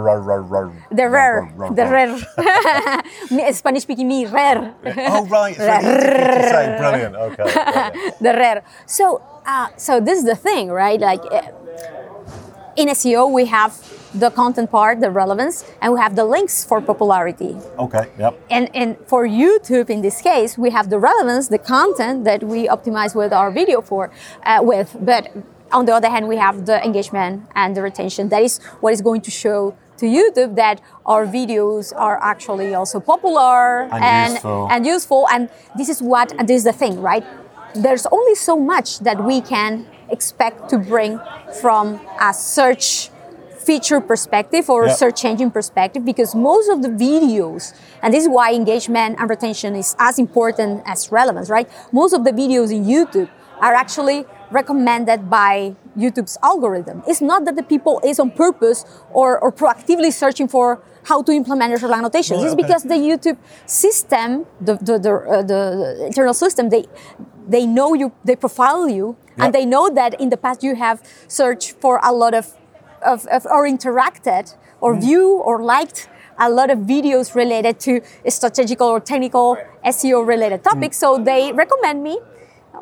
The 0.96 1.10
rare, 1.10 1.52
the 1.80 1.86
rare. 1.96 3.54
Spanish 3.54 3.84
speaking 3.84 4.08
me, 4.08 4.26
rare. 4.26 4.74
Oh 5.10 5.26
right, 5.28 5.52
it's 5.52 5.60
really 5.60 5.84
difficult 5.84 6.38
to 6.38 6.50
say. 6.56 6.78
Brilliant. 6.80 7.16
Okay. 7.16 7.44
brilliant. 7.44 8.20
the 8.26 8.34
rare. 8.44 8.64
So, 8.86 9.22
uh, 9.46 9.68
so 9.76 10.00
this 10.00 10.18
is 10.20 10.26
the 10.26 10.36
thing, 10.36 10.70
right? 10.70 11.00
Like 11.00 11.24
uh, 11.30 11.42
in 12.78 12.88
SEO, 12.88 13.30
we 13.32 13.46
have 13.46 13.74
the 14.14 14.30
content 14.32 14.72
part, 14.72 15.02
the 15.02 15.12
relevance, 15.12 15.66
and 15.82 15.94
we 15.94 16.00
have 16.00 16.16
the 16.16 16.24
links 16.24 16.64
for 16.64 16.80
popularity. 16.80 17.58
Okay. 17.78 18.10
Yep. 18.18 18.40
And, 18.50 18.70
and 18.74 18.98
for 19.06 19.28
YouTube, 19.28 19.90
in 19.90 20.02
this 20.02 20.22
case, 20.22 20.58
we 20.58 20.70
have 20.70 20.90
the 20.90 21.00
relevance, 21.00 21.50
the 21.50 21.60
content 21.60 22.24
that 22.24 22.44
we 22.44 22.68
optimize 22.68 23.14
with 23.14 23.34
our 23.34 23.52
video 23.52 23.82
for, 23.82 24.10
uh, 24.44 24.60
with. 24.62 24.96
But 25.02 25.32
on 25.78 25.86
the 25.86 25.94
other 25.94 26.10
hand, 26.10 26.28
we 26.28 26.38
have 26.38 26.66
the 26.66 26.84
engagement 26.84 27.44
and 27.56 27.76
the 27.76 27.82
retention. 27.82 28.30
That 28.30 28.42
is 28.44 28.58
what 28.82 28.94
is 28.94 29.02
going 29.02 29.22
to 29.22 29.32
show 29.32 29.76
to 30.00 30.06
YouTube 30.06 30.56
that 30.56 30.82
our 31.06 31.26
videos 31.26 31.94
are 31.96 32.18
actually 32.22 32.74
also 32.74 33.00
popular 33.00 33.88
And 33.92 34.34
useful. 34.34 34.68
and 34.70 34.86
useful. 34.86 35.28
And 35.32 35.50
this 35.78 35.90
is 35.90 36.02
what, 36.02 36.34
and 36.38 36.48
this 36.48 36.58
is 36.58 36.64
the 36.64 36.74
thing, 36.74 37.00
right? 37.02 37.24
There's 37.76 38.06
only 38.08 38.36
so 38.36 38.56
much 38.58 39.00
that 39.00 39.24
we 39.24 39.42
can 39.42 39.86
expect 40.10 40.70
to 40.70 40.78
bring 40.78 41.20
from 41.62 42.00
a 42.20 42.34
search 42.34 43.10
feature 43.68 44.00
perspective 44.00 44.70
or 44.70 44.86
Yeah. 44.88 44.94
search 45.04 45.26
engine 45.26 45.52
perspective 45.52 46.06
because 46.06 46.34
most 46.34 46.70
of 46.70 46.82
the 46.82 46.90
videos, 46.90 47.74
and 48.02 48.14
this 48.14 48.24
is 48.24 48.30
why 48.30 48.54
engagement 48.54 49.18
and 49.20 49.30
retention 49.30 49.76
is 49.76 49.96
as 50.00 50.18
important 50.18 50.84
as 50.86 51.12
relevance, 51.12 51.50
right? 51.50 51.68
Most 51.92 52.14
of 52.14 52.24
the 52.24 52.32
videos 52.32 52.72
in 52.72 52.86
YouTube 52.86 53.28
are 53.62 53.74
actually 53.74 54.26
recommended 54.52 55.30
by 55.30 55.76
YouTube's 55.98 56.38
algorithm. 56.44 57.04
It's 57.08 57.22
not 57.22 57.46
that 57.46 57.56
the 57.56 57.64
people 57.64 58.00
is 58.04 58.20
on 58.20 58.32
purpose 58.32 58.86
or, 59.12 59.40
or 59.40 59.52
proactively 59.52 60.12
searching 60.12 60.48
for 60.48 60.82
how 61.04 61.22
to 61.24 61.32
implement 61.32 61.74
hreflang 61.74 61.98
annotations. 62.00 62.40
Right, 62.40 62.46
it's 62.46 62.54
okay. 62.54 62.62
because 62.64 62.84
the 62.84 62.96
YouTube 62.96 63.38
system, 63.66 64.46
the 64.62 64.76
the, 64.76 65.00
the, 65.00 65.14
uh, 65.16 65.42
the 65.42 66.06
internal 66.08 66.34
system, 66.34 66.70
they 66.70 66.86
they 67.48 67.66
know 67.66 67.94
you, 67.94 68.12
they 68.26 68.36
profile 68.36 68.90
you, 68.90 69.16
Yeah. 69.38 69.46
and 69.46 69.54
they 69.54 69.66
know 69.66 69.90
that 70.00 70.20
in 70.20 70.30
the 70.30 70.38
past 70.38 70.64
you 70.64 70.76
have 70.76 70.98
searched 71.28 71.72
for 71.82 72.00
a 72.04 72.12
lot 72.12 72.34
of, 72.34 72.46
of, 73.06 73.26
of 73.28 73.46
or 73.46 73.66
interacted 73.68 74.56
or 74.82 74.94
Mm. 74.96 75.02
view 75.02 75.28
or 75.48 75.64
liked 75.64 76.10
a 76.40 76.50
lot 76.50 76.70
of 76.70 76.80
videos 76.80 77.34
related 77.36 77.80
to 77.80 78.02
strategical 78.30 78.88
or 78.88 79.00
technical 79.00 79.58
SEO 79.84 80.20
related 80.28 80.64
topics. 80.64 80.98
So 80.98 81.18
they 81.18 81.52
recommend 81.54 82.04
me. 82.04 82.20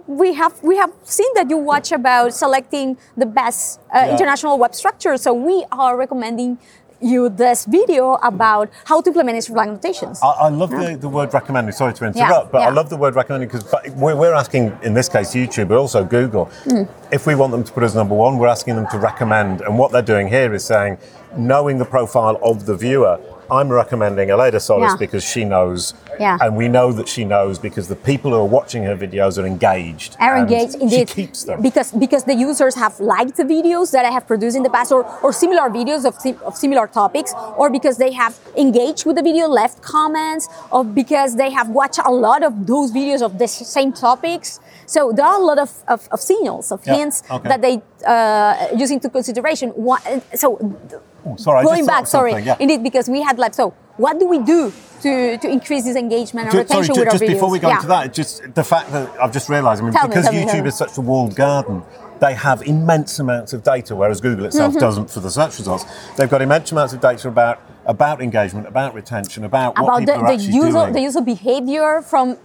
We 0.08 0.34
have 0.36 0.62
we 0.62 0.78
have 0.78 0.92
seen 1.04 1.28
that 1.36 1.50
you 1.50 1.58
watch 1.58 1.92
about 1.92 2.34
selecting 2.34 2.98
the 3.18 3.26
best 3.26 3.80
uh, 3.90 3.98
Yeah. 4.06 4.12
international 4.14 4.58
web 4.60 4.76
structure. 4.76 5.18
So 5.18 5.34
we 5.34 5.66
are 5.72 5.98
recommending 5.98 6.58
you 7.02 7.28
this 7.30 7.66
video 7.66 8.14
about 8.24 8.70
how 8.86 9.02
to 9.02 9.10
implement 9.10 9.38
Instagram 9.38 9.68
annotations. 9.70 10.20
I, 10.24 10.28
I 10.48 10.50
love 10.50 10.70
the, 10.72 10.96
the 11.00 11.10
word 11.10 11.34
recommending. 11.34 11.72
Sorry 11.74 11.94
to 11.94 12.06
interrupt, 12.06 12.52
but 12.52 12.62
I 12.62 12.70
love 12.70 12.90
the 12.90 12.98
word 12.98 13.16
recommending 13.16 13.50
because 13.50 13.66
we're, 13.96 14.16
we're 14.16 14.34
asking, 14.34 14.78
in 14.82 14.94
this 14.94 15.10
case, 15.10 15.34
YouTube, 15.36 15.68
but 15.68 15.78
also 15.78 16.04
Google, 16.06 16.46
Mm. 16.66 16.88
if 17.12 17.28
we 17.28 17.36
want 17.36 17.52
them 17.52 17.64
to 17.64 17.72
put 17.72 17.84
us 17.84 17.94
number 17.96 18.16
one, 18.16 18.38
we're 18.38 18.48
asking 18.48 18.76
them 18.78 18.88
to 18.92 18.98
recommend. 18.98 19.62
And 19.62 19.78
what 19.78 19.92
they're 19.92 20.02
doing 20.14 20.28
here 20.30 20.54
is 20.54 20.64
saying, 20.64 20.98
knowing 21.36 21.78
the 21.80 21.86
profile 21.86 22.40
of 22.42 22.66
the 22.66 22.76
viewer, 22.76 23.20
I'm 23.52 23.70
recommending 23.70 24.30
Aleyda 24.32 24.60
Solis 24.60 24.92
Yeah. 24.92 24.98
because 24.98 25.24
she 25.24 25.44
knows, 25.46 25.94
Yeah. 26.20 26.38
and 26.42 26.56
we 26.56 26.68
know 26.68 26.92
that 26.92 27.08
she 27.08 27.24
knows 27.26 27.60
because 27.60 27.88
the 27.88 27.96
people 27.96 28.32
who 28.32 28.38
are 28.38 28.52
watching 28.60 28.84
her 28.84 28.96
videos 28.96 29.38
are 29.42 29.46
engaged. 29.46 30.16
are 30.20 30.36
and 30.36 30.50
engaged 30.50 30.76
indeed 30.76 31.10
She 31.10 31.16
keeps 31.22 31.44
them. 31.44 31.62
because 31.62 31.92
because 31.92 32.24
the 32.24 32.34
users 32.36 32.76
have 32.76 33.00
liked 33.00 33.36
the 33.38 33.44
videos 33.44 33.92
that 33.92 34.06
I 34.06 34.12
have 34.18 34.26
produced 34.28 34.56
in 34.58 34.64
the 34.64 34.70
past 34.70 34.92
or, 34.92 35.06
or 35.24 35.32
similar 35.34 35.70
videos 35.70 36.06
of, 36.06 36.16
of 36.44 36.56
similar 36.58 36.88
topics 36.88 37.34
or 37.58 37.70
because 37.70 37.98
they 37.98 38.12
have 38.14 38.34
engaged 38.58 39.06
with 39.06 39.16
the 39.18 39.24
video 39.24 39.48
left 39.48 39.82
comments 39.82 40.48
or 40.72 40.84
because 40.84 41.36
they 41.36 41.50
have 41.52 41.70
watched 41.70 42.00
a 42.06 42.12
lot 42.12 42.42
of 42.44 42.66
those 42.68 42.92
videos 42.92 43.22
of 43.22 43.38
the 43.38 43.48
same 43.48 43.92
topics 43.94 44.60
so 44.88 45.12
there 45.12 45.26
are 45.26 45.40
a 45.40 45.44
lot 45.44 45.58
of, 45.58 45.72
of, 45.88 46.08
of 46.12 46.20
signals 46.22 46.72
of 46.72 46.80
Yeah, 46.86 46.96
hints 46.96 47.24
okay. 47.32 47.50
that 47.50 47.62
they 47.62 47.82
uh, 48.06 48.68
use 48.78 48.92
into 48.92 49.10
consideration 49.10 49.70
One- 49.72 50.02
so 50.36 50.48
Oh, 51.28 51.36
sorry, 51.38 51.64
just 51.64 51.74
going 51.74 51.86
back 51.88 52.06
sorry 52.08 52.34
yeah. 52.44 52.56
indeed 52.60 52.84
because 52.84 53.10
we 53.10 53.22
had 53.22 53.40
like 53.40 53.54
so 53.56 53.74
what 53.98 54.20
do 54.20 54.28
we 54.28 54.40
do 54.40 54.72
to, 55.02 55.38
to 55.40 55.48
increase 55.50 55.84
this 55.86 55.96
engagement 55.96 56.48
and 56.48 56.56
retention 56.56 56.96
sorry, 56.96 57.06
with 57.06 57.08
our 57.08 57.12
just 57.20 57.24
videos 57.24 57.34
before 57.34 57.50
we 57.50 57.60
go 57.60 57.68
Yeah. 57.70 57.76
into 57.76 57.88
that, 57.88 58.14
just 58.14 58.54
the 58.54 58.64
fact 58.64 58.92
that 58.92 59.10
I've 59.22 59.32
just 59.32 59.50
realised, 59.50 59.82
I 59.82 59.86
mean, 59.86 59.94
Tell 59.94 60.08
because 60.08 60.32
me, 60.32 60.44
YouTube 60.44 60.64
me. 60.64 60.70
is 60.70 60.78
such 60.78 60.98
a 60.98 61.02
walled 61.02 61.36
garden, 61.36 61.84
they 62.20 62.34
have 62.34 62.62
immense 62.64 63.20
amounts 63.20 63.54
of 63.54 63.62
data, 63.64 63.96
whereas 63.96 64.20
Google 64.22 64.46
itself 64.46 64.72
Mm-hmm. 64.72 64.80
doesn't 64.80 65.10
for 65.12 65.20
the 65.20 65.30
search 65.30 65.58
results. 65.60 65.86
They've 66.16 66.30
got 66.30 66.42
immense 66.42 66.72
amounts 66.72 66.94
of 66.94 67.02
data 67.02 67.28
about 67.28 67.60
about 67.86 68.22
engagement, 68.22 68.68
about 68.68 68.94
retention, 68.96 69.44
about, 69.44 69.78
what 69.78 69.84
about 69.86 70.00
people 70.00 70.16
the, 70.16 70.22
are 70.22 70.28
the 70.28 70.34
actually 70.34 70.54
user 70.56 70.72
doing. 70.72 70.94
the 70.94 71.02
user 71.02 71.22
behavior 71.22 72.02
from 72.02 72.38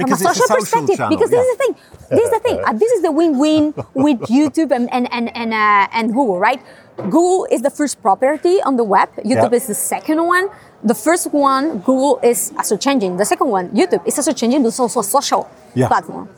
from 0.00 0.12
a 0.12 0.16
social, 0.16 0.34
social 0.46 0.56
perspective. 0.56 0.96
channel, 0.96 1.10
because 1.16 1.30
this 1.30 1.38
yeah. 1.38 1.50
is 1.50 1.56
the 1.56 1.62
thing. 1.64 1.74
This 2.10 2.24
is 2.26 2.30
the 2.30 2.40
thing. 2.40 2.58
Uh, 2.66 2.72
this 2.72 2.92
is 2.92 3.02
the 3.02 3.12
win-win 3.12 3.74
with 3.94 4.20
YouTube 4.36 4.70
and 4.76 4.86
and 4.92 5.06
and 5.12 5.34
and, 5.36 5.52
uh, 5.54 5.88
and 5.98 6.12
Google, 6.12 6.38
right? 6.38 6.60
Google 6.96 7.46
is 7.50 7.62
the 7.62 7.70
first 7.70 8.02
property 8.02 8.60
on 8.62 8.76
the 8.76 8.84
web. 8.84 9.08
YouTube 9.16 9.50
Yeah. 9.52 9.60
is 9.60 9.66
the 9.66 9.74
second 9.74 10.18
one. 10.26 10.48
The 10.84 10.94
first 10.94 11.32
one, 11.32 11.78
Google, 11.78 12.18
is 12.22 12.52
a 12.58 12.64
search 12.64 12.86
engine. 12.86 13.16
The 13.16 13.24
second 13.24 13.48
one, 13.48 13.70
YouTube, 13.70 14.02
is 14.06 14.18
a 14.18 14.22
search 14.22 14.42
engine, 14.42 14.62
but 14.62 14.68
it's 14.68 14.80
also 14.80 15.00
a 15.00 15.04
social 15.04 15.48
Yeah. 15.74 15.88
platform. 15.88 16.28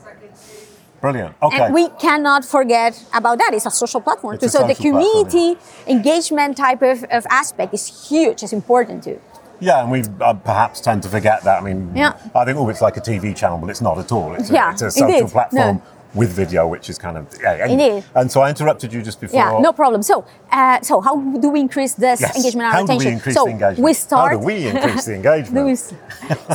Brilliant. 1.01 1.35
Okay. 1.43 1.59
And 1.59 1.75
we 1.75 1.89
cannot 1.99 2.45
forget 2.45 2.95
about 3.13 3.39
that. 3.39 3.51
It's 3.55 3.67
a 3.67 3.71
social 3.71 4.01
platform 4.01 4.35
It's 4.35 4.43
too. 4.43 4.47
a 4.47 4.51
So 4.51 4.67
the 4.67 4.75
social 4.75 4.93
platform, 4.93 5.27
community 5.27 5.59
engagement 5.89 6.57
type 6.57 6.81
of, 6.83 7.03
of 7.11 7.27
aspect 7.29 7.75
is 7.75 8.09
huge. 8.09 8.43
It's 8.45 8.53
important 8.53 9.03
too. 9.03 9.19
Yeah, 9.63 9.81
and 9.83 9.91
we 9.95 10.03
uh, 10.21 10.35
perhaps 10.35 10.81
tend 10.81 11.03
to 11.05 11.09
forget 11.09 11.39
that. 11.45 11.57
I 11.63 11.65
mean, 11.65 11.81
Yeah. 11.95 12.13
I 12.35 12.45
think, 12.45 12.59
oh, 12.59 12.69
it's 12.69 12.83
like 12.89 12.97
a 12.97 13.01
TV 13.11 13.25
channel, 13.41 13.59
but 13.63 13.71
it's 13.71 13.81
not 13.89 13.97
at 13.99 14.11
all. 14.17 14.35
It's 14.35 14.51
a, 14.51 14.55
Yeah, 14.55 14.73
it's 14.73 14.83
a 14.83 14.91
social 14.91 15.09
indeed. 15.19 15.31
platform 15.33 15.77
No. 15.77 15.83
with 16.21 16.31
video, 16.43 16.67
which 16.75 16.87
is 16.91 16.99
kind 16.99 17.17
of 17.17 17.25
yeah. 17.41 17.63
And, 17.63 17.71
Indeed. 17.73 18.05
And 18.19 18.27
so 18.33 18.39
I 18.45 18.49
interrupted 18.55 18.93
you 18.93 19.01
just 19.03 19.21
before. 19.21 19.41
Yeah, 19.41 19.59
no 19.69 19.73
problem. 19.73 20.03
So, 20.03 20.25
uh, 20.51 20.81
so 20.89 21.01
how 21.01 21.15
do 21.45 21.49
we 21.55 21.61
increase 21.61 21.95
this 21.95 22.21
Yes. 22.21 22.37
engagement 22.37 22.67
and 22.67 22.75
How 22.75 22.81
do 22.81 22.93
retention? 22.93 23.09
we 23.11 23.15
increase 23.19 23.37
so 23.37 23.45
the 23.45 23.51
engagement? 23.59 23.85
we 23.89 23.93
start. 24.07 24.33
How 24.33 24.39
do 24.39 24.45
we 24.45 24.57
increase 24.73 25.05
the 25.11 25.15
engagement? 25.15 25.55
do 25.57 25.65
we 25.71 25.75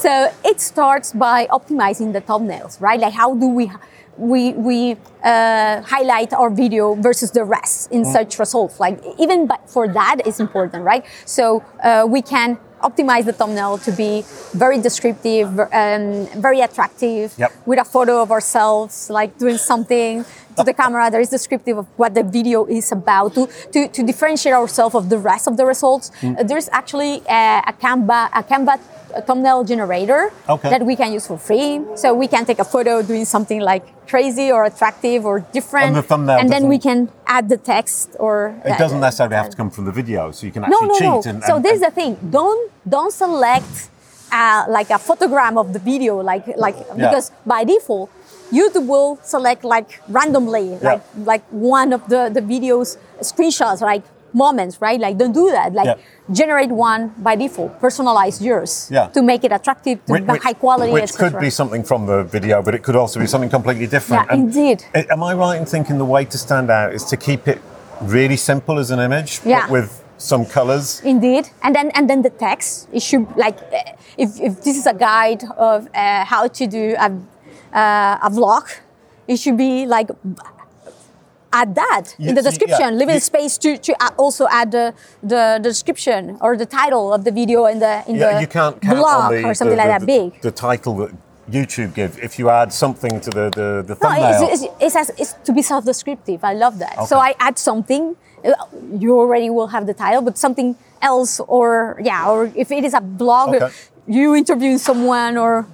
so 0.08 0.12
it 0.52 0.58
starts 0.62 1.14
by 1.14 1.48
optimizing 1.48 2.10
the 2.14 2.22
thumbnails, 2.30 2.74
right? 2.88 3.00
Like 3.00 3.14
how 3.14 3.30
do 3.36 3.48
we 3.60 3.72
we 4.32 4.54
we 4.54 4.80
uh, 5.24 5.82
highlight 5.94 6.34
our 6.34 6.50
video 6.50 6.96
versus 7.08 7.30
the 7.32 7.44
rest 7.44 7.92
in 7.92 8.04
search 8.16 8.34
results? 8.40 8.80
Like 8.80 8.98
even 9.20 9.48
for 9.68 9.88
that 10.00 10.18
is 10.30 10.40
important, 10.40 10.84
right? 10.84 11.04
So 11.26 11.64
uh, 11.84 12.06
we 12.16 12.22
can 12.22 12.58
optimize 12.82 13.26
the 13.26 13.34
thumbnail 13.34 13.78
to 13.80 13.92
be 13.92 14.24
very 14.54 14.78
descriptive, 14.80 15.60
um, 15.60 16.28
very 16.42 16.62
attractive, 16.62 17.34
Yep. 17.38 17.52
with 17.66 17.80
a 17.80 17.86
photo 17.86 18.22
of 18.22 18.32
ourselves, 18.32 19.10
like 19.10 19.38
doing 19.38 19.58
something 19.58 20.26
to 20.58 20.64
the 20.64 20.74
camera 20.74 21.10
that 21.10 21.22
is 21.22 21.30
descriptive 21.30 21.78
of 21.78 21.88
what 21.98 22.14
the 22.14 22.24
video 22.24 22.66
is 22.66 22.92
about, 22.92 23.34
to, 23.36 23.48
to, 23.72 23.88
to 23.88 24.04
differentiate 24.04 24.54
ourselves 24.54 24.96
of 24.96 25.10
the 25.10 25.18
rest 25.18 25.48
of 25.48 25.58
the 25.58 25.66
results. 25.66 26.12
Mm. 26.22 26.40
Uh, 26.40 26.44
there's 26.44 26.70
actually 26.72 27.22
a, 27.30 27.64
a 27.68 27.74
Canva, 27.74 28.30
a 28.34 28.44
Canva 28.44 28.80
thumbnail 29.26 29.64
generator 29.64 30.32
Okay. 30.50 30.70
that 30.70 30.86
we 30.86 30.96
can 30.96 31.14
use 31.14 31.28
for 31.28 31.38
free. 31.38 31.82
So 31.96 32.14
we 32.14 32.28
can 32.28 32.46
take 32.46 32.60
a 32.60 32.66
photo 32.66 33.02
doing 33.02 33.26
something 33.26 33.62
like 33.62 33.86
crazy 34.08 34.52
or 34.52 34.66
attractive 34.66 35.26
or 35.26 35.40
different, 35.40 35.88
And 35.88 35.96
the 35.96 36.04
thumbnail 36.04 36.40
and 36.40 36.50
then 36.50 36.68
we 36.68 36.80
can 36.80 37.10
add 37.26 37.50
the 37.50 37.58
text 37.58 38.16
or 38.20 38.56
It 38.66 38.78
doesn't 38.78 39.00
necessarily 39.00 39.36
have 39.36 39.50
to 39.50 39.58
come 39.58 39.70
from 39.70 39.86
the 39.86 39.92
video, 39.92 40.32
so 40.32 40.46
you 40.46 40.52
can 40.52 40.64
no, 40.64 40.68
actually 40.68 40.88
no, 40.88 41.22
cheat. 41.22 41.26
no. 41.26 41.30
And, 41.30 41.44
so 41.44 41.60
this 41.60 41.74
is 41.74 41.82
the 41.82 41.92
thing. 41.92 42.18
Don't 42.30 42.72
don't 42.88 43.12
select 43.12 43.90
uh, 44.32 44.66
like 44.70 44.90
a 44.90 45.00
photogram 45.00 45.58
of 45.58 45.74
the 45.74 45.80
video, 45.80 46.22
like 46.22 46.46
like 46.58 46.78
because 46.96 47.32
by 47.46 47.64
default, 47.64 48.10
YouTube 48.52 48.88
will 48.88 49.20
select 49.24 49.64
like 49.64 50.02
randomly, 50.08 50.68
Yeah. 50.82 50.90
like 50.90 51.02
like 51.32 51.44
one 51.52 51.94
of 51.94 52.02
the 52.10 52.30
the 52.34 52.42
videos 52.42 52.98
screenshots, 53.22 53.82
like 53.82 54.04
moments, 54.34 54.82
right? 54.82 55.00
Like 55.00 55.18
don't 55.18 55.34
do 55.34 55.50
that. 55.52 55.74
Like 55.74 55.86
Yeah. 55.88 55.96
generate 56.32 56.70
one 56.70 57.14
by 57.18 57.36
default, 57.36 57.80
personalize 57.82 58.42
yours 58.42 58.88
Yeah. 58.92 59.08
to 59.14 59.22
make 59.22 59.44
it 59.44 59.52
attractive, 59.52 59.98
to 60.06 60.14
Which, 60.14 60.44
high 60.44 60.54
quality, 60.54 60.92
which 60.92 61.14
could 61.14 61.40
be 61.40 61.50
something 61.50 61.84
from 61.84 62.06
the 62.06 62.24
video, 62.24 62.62
but 62.62 62.76
it 62.76 62.84
could 62.84 62.96
also 62.96 63.20
be 63.20 63.28
something 63.28 63.50
completely 63.50 63.88
different. 63.88 64.28
Yeah, 64.28 64.36
indeed. 64.36 64.84
Am 65.10 65.24
I 65.24 65.34
right 65.34 65.58
in 65.60 65.66
thinking 65.66 65.98
the 65.98 66.06
way 66.16 66.26
to 66.26 66.38
stand 66.38 66.70
out 66.70 66.94
is 66.94 67.04
to 67.06 67.18
keep 67.18 67.48
it 67.48 67.60
really 68.02 68.38
simple 68.38 68.78
as 68.80 68.92
an 68.92 69.00
image, 69.00 69.42
Yeah. 69.44 69.62
but 69.62 69.72
with 69.72 69.90
some 70.18 70.46
colors? 70.46 71.02
Indeed, 71.04 71.50
and 71.64 71.74
then 71.76 71.92
and 71.96 72.10
then 72.10 72.22
the 72.22 72.30
text. 72.48 72.88
It 72.92 73.02
should 73.02 73.26
like 73.46 73.58
if, 74.18 74.30
if 74.42 74.54
this 74.64 74.78
is 74.78 74.86
a 74.88 74.94
guide 74.94 75.44
of 75.58 75.88
uh, 75.96 76.26
how 76.26 76.48
to 76.48 76.68
do 76.68 76.96
a, 77.00 77.10
uh, 77.74 78.18
a 78.28 78.30
vlog, 78.30 78.66
it 79.28 79.38
should 79.38 79.58
be 79.58 79.86
like 79.86 80.10
add 81.54 81.76
that 81.76 82.14
You- 82.18 82.30
in 82.30 82.36
the 82.36 82.42
you- 82.42 82.46
yeah, 82.46 82.50
description. 82.52 82.98
Leave 82.98 83.10
you- 83.10 83.16
in 83.16 83.22
space 83.22 83.58
to, 83.60 83.78
to 83.78 83.92
also 84.18 84.48
add 84.50 84.72
the, 84.72 84.94
the 85.24 85.60
the 85.64 85.70
description 85.70 86.38
or 86.42 86.58
the 86.58 86.66
title 86.66 87.14
of 87.14 87.24
the 87.24 87.32
video 87.32 87.66
in 87.66 87.80
the 87.80 88.04
in 88.08 88.16
Yeah, 88.16 88.34
the 88.36 88.42
you 88.42 88.48
can't 88.48 88.80
blog 88.82 89.32
the, 89.32 89.44
or 89.46 89.54
something 89.54 89.78
the, 89.78 89.84
like 89.84 90.00
that 90.00 90.06
big. 90.06 90.42
The 90.42 90.52
title 90.52 90.94
that 90.98 91.12
YouTube 91.50 91.94
give. 91.94 92.20
If 92.22 92.38
you 92.40 92.50
add 92.50 92.74
something 92.74 93.20
to 93.22 93.30
the 93.30 93.46
the, 93.60 93.68
the 93.90 93.96
No, 93.96 94.02
thumbnail, 94.02 94.44
it's, 94.52 94.64
it's, 94.64 94.74
it's, 94.86 94.96
as- 95.02 95.12
it's 95.22 95.34
to 95.46 95.52
be 95.54 95.62
self-descriptive. 95.62 96.44
I 96.44 96.54
love 96.54 96.80
that. 96.80 96.96
So 97.08 97.18
I 97.20 97.34
add 97.40 97.58
something. 97.58 98.04
uh, 98.46 98.52
You 99.04 99.18
already 99.22 99.50
will 99.50 99.68
have 99.76 99.86
the 99.88 99.94
title, 99.94 100.22
but 100.22 100.38
something 100.38 100.76
else, 101.02 101.40
or 101.48 101.98
yeah, 102.04 102.30
or 102.32 102.52
if 102.56 102.70
it 102.72 102.84
is 102.84 102.94
a 102.94 103.02
blog, 103.02 103.56
Okay. 103.56 103.72
you 104.18 104.36
interviewing 104.36 104.78
someone, 104.90 105.38
or 105.38 105.66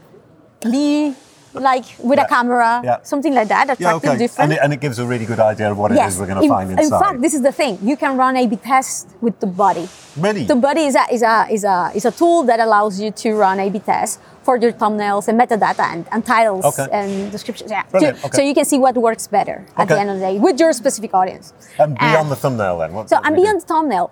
me, 0.73 1.15
like 1.53 1.85
with 1.99 2.17
Yeah. 2.19 2.25
a 2.25 2.27
camera, 2.27 2.81
Yeah. 2.83 2.97
something 3.03 3.33
like 3.33 3.47
that, 3.49 3.69
attractive, 3.69 4.09
okay, 4.09 4.17
different. 4.17 4.43
and 4.51 4.53
it, 4.53 4.59
and 4.63 4.73
it 4.73 4.79
gives 4.79 4.97
a 4.99 5.05
really 5.05 5.25
good 5.25 5.39
idea 5.39 5.69
of 5.71 5.77
what 5.77 5.91
it 5.91 5.99
is 5.99 6.17
we're 6.19 6.25
going 6.25 6.37
to 6.39 6.43
in, 6.43 6.49
find 6.49 6.71
in 6.71 6.79
inside. 6.79 6.99
fact, 6.99 7.21
this 7.21 7.33
is 7.33 7.41
the 7.41 7.51
thing. 7.51 7.77
You 7.81 7.95
can 7.97 8.17
run 8.17 8.35
A/B 8.37 8.55
test 8.57 9.07
with 9.21 9.39
TubeBuddy. 9.39 9.87
Really? 10.17 10.45
TubeBuddy 10.47 10.87
is 10.87 10.95
a 10.95 11.05
is 11.13 11.21
a 11.23 11.47
is 11.49 11.63
a 11.63 11.91
is 11.93 12.05
a 12.05 12.11
tool 12.11 12.43
that 12.43 12.59
allows 12.59 12.99
you 12.99 13.11
to 13.11 13.35
run 13.35 13.59
A/B 13.59 13.79
tests 13.79 14.17
for 14.43 14.57
your 14.57 14.73
thumbnails 14.73 15.27
and 15.29 15.39
metadata 15.39 15.85
and, 15.93 16.05
and 16.11 16.25
titles 16.25 16.65
Okay. 16.65 16.87
and 16.91 17.31
descriptions. 17.31 17.71
Yeah. 17.71 17.83
Brilliant, 17.91 18.17
So- 18.19 18.27
okay. 18.27 18.35
So 18.37 18.41
you 18.41 18.53
can 18.53 18.65
see 18.65 18.77
what 18.77 18.95
works 18.97 19.25
better 19.27 19.65
at 19.77 19.87
the 19.87 19.97
end 19.99 20.09
of 20.09 20.19
the 20.19 20.25
day 20.25 20.37
with 20.39 20.59
your 20.59 20.73
specific 20.73 21.13
audience. 21.13 21.53
and 21.79 21.97
beyond 21.97 22.27
Uh, 22.27 22.29
the 22.33 22.35
thumbnail, 22.35 22.77
then. 22.79 23.07
So 23.07 23.17
and 23.23 23.35
beyond 23.35 23.61
the 23.61 23.65
thumbnail 23.65 24.11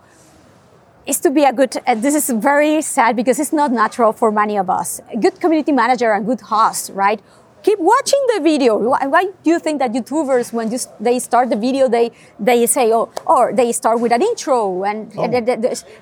is 1.05 1.19
to 1.21 1.29
be 1.31 1.43
a 1.43 1.53
good. 1.53 1.75
Uh, 1.87 1.95
this 1.95 2.15
is 2.15 2.29
very 2.29 2.81
sad 2.81 3.15
because 3.15 3.39
it's 3.39 3.53
not 3.53 3.71
natural 3.71 4.13
for 4.13 4.31
many 4.31 4.57
of 4.57 4.69
us. 4.69 5.01
A 5.11 5.17
good 5.17 5.39
community 5.39 5.71
manager 5.71 6.11
and 6.11 6.25
good 6.25 6.41
host, 6.41 6.91
right? 6.93 7.19
Keep 7.63 7.77
watching 7.77 8.19
the 8.33 8.41
video. 8.41 8.75
Why, 8.75 9.05
why 9.05 9.23
do 9.43 9.49
you 9.51 9.59
think 9.59 9.77
that 9.79 9.91
YouTubers, 9.93 10.51
when 10.51 10.71
you, 10.71 10.79
they 10.99 11.19
start 11.19 11.51
the 11.51 11.55
video, 11.55 11.87
they 11.87 12.11
they 12.39 12.65
say, 12.65 12.91
oh, 12.91 13.11
or 13.27 13.53
they 13.53 13.71
start 13.71 13.99
with 13.99 14.11
an 14.11 14.21
intro 14.23 14.83
and 14.83 15.11
Oh. 15.15 15.23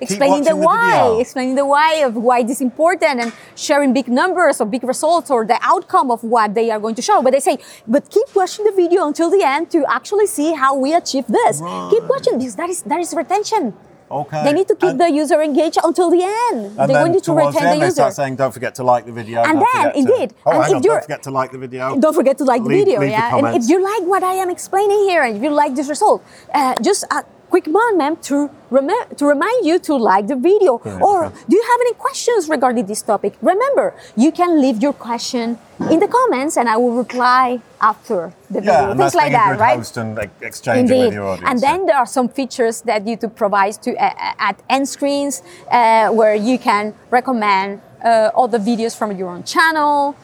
explaining 0.00 0.42
the 0.44 0.56
watching 0.56 0.56
the 0.56 0.56
why, 0.56 1.20
explaining 1.20 1.54
the 1.56 1.66
why 1.66 1.94
of 1.96 2.16
why 2.16 2.42
this 2.42 2.56
is 2.56 2.60
important 2.62 3.20
and 3.20 3.32
sharing 3.56 3.92
big 3.92 4.08
numbers 4.08 4.58
or 4.60 4.64
big 4.64 4.84
results 4.84 5.30
or 5.30 5.44
the 5.44 5.58
outcome 5.60 6.10
of 6.10 6.24
what 6.24 6.54
they 6.54 6.70
are 6.70 6.80
going 6.80 6.94
to 6.94 7.02
show. 7.02 7.20
But 7.20 7.32
they 7.32 7.40
say, 7.40 7.58
but 7.86 8.08
keep 8.08 8.34
watching 8.34 8.64
the 8.64 8.72
video 8.72 9.06
until 9.06 9.28
the 9.30 9.42
end 9.44 9.70
to 9.72 9.84
actually 9.92 10.28
see 10.28 10.54
how 10.54 10.74
we 10.74 10.94
achieve 10.94 11.26
this. 11.26 11.60
Keep 11.90 12.04
watching 12.08 12.38
because 12.38 12.56
that 12.56 12.70
is 12.70 12.82
that 12.84 13.00
is 13.00 13.12
retention. 13.14 13.74
Okay. 14.10 14.42
They 14.44 14.52
need 14.52 14.66
to 14.68 14.74
keep 14.74 14.90
And- 14.90 15.00
the 15.00 15.08
user 15.10 15.40
engaged 15.40 15.78
until 15.84 16.10
the 16.10 16.22
end. 16.50 16.76
They 16.88 16.94
want 16.94 17.14
you 17.14 17.20
to 17.20 17.32
retain 17.32 17.52
the 17.52 17.60
end, 17.60 17.72
the 17.74 17.78
they 17.78 17.84
user. 17.86 18.02
start 18.02 18.14
saying, 18.14 18.34
"Don't 18.36 18.52
forget 18.52 18.74
to 18.76 18.82
like 18.82 19.04
the 19.06 19.12
video." 19.12 19.42
And 19.42 19.58
then, 19.58 19.66
forget 19.70 19.92
to- 19.92 19.98
indeed, 19.98 20.28
oh, 20.46 20.50
and 20.50 20.60
if 20.60 20.66
on, 20.66 20.82
you're- 20.82 20.94
don't 20.94 21.02
forget 21.08 21.22
to 21.22 21.30
like 21.30 21.50
the 21.52 21.58
video. 21.58 21.96
Don't 21.96 22.14
forget 22.20 22.36
to 22.38 22.44
like 22.44 22.62
the 22.64 22.68
video, 22.68 22.98
leave 23.00 23.10
the 23.10 23.16
yeah. 23.18 23.36
And 23.36 23.56
if 23.62 23.68
you 23.70 23.78
like 23.82 24.02
what 24.12 24.22
I 24.22 24.34
am 24.42 24.50
explaining 24.50 25.00
here, 25.08 25.22
and 25.22 25.36
if 25.36 25.42
you 25.42 25.50
like 25.50 25.74
this 25.76 25.88
result, 25.88 26.22
uh, 26.52 26.74
just 26.82 27.04
uh, 27.10 27.22
quick 27.50 27.66
moment 27.66 28.22
to, 28.28 28.50
rem- 28.70 29.08
to 29.16 29.26
remind 29.26 29.66
you 29.66 29.78
to 29.80 29.96
like 29.96 30.26
the 30.28 30.36
video. 30.36 30.80
Yeah, 30.84 31.08
or 31.08 31.32
do 31.48 31.56
you 31.56 31.64
have 31.70 31.80
any 31.80 31.94
questions 31.94 32.48
regarding 32.48 32.86
this 32.86 33.02
topic? 33.02 33.34
Remember, 33.42 33.94
you 34.16 34.30
can 34.32 34.60
leave 34.60 34.80
your 34.82 34.92
question 34.92 35.58
in 35.90 35.98
the 35.98 36.08
comments 36.08 36.56
and 36.56 36.68
I 36.68 36.76
will 36.76 36.92
reply 37.04 37.60
after 37.80 38.32
the 38.50 38.60
video. 38.60 38.72
Yeah, 38.72 38.90
and 38.90 39.00
Things 39.00 39.14
like 39.14 39.32
that, 39.32 39.58
right? 39.58 39.76
host 39.78 39.96
and 39.96 40.14
like, 40.14 40.30
exchange 40.40 40.90
it 40.90 40.98
with 41.04 41.14
your 41.14 41.26
audience. 41.26 41.50
And 41.50 41.60
then 41.60 41.86
there 41.86 41.96
are 41.96 42.06
some 42.06 42.28
features 42.28 42.82
that 42.82 43.04
YouTube 43.04 43.34
provides 43.34 43.76
to 43.78 43.96
uh, 43.96 44.04
uh, 44.04 44.48
at 44.48 44.62
end 44.68 44.88
screens 44.88 45.42
uh, 45.70 46.08
where 46.10 46.34
you 46.34 46.58
can 46.58 46.94
recommend 47.10 47.80
uh, 48.04 48.30
other 48.36 48.58
videos 48.58 48.96
from 48.96 49.16
your 49.16 49.28
own 49.28 49.44
channel, 49.44 50.14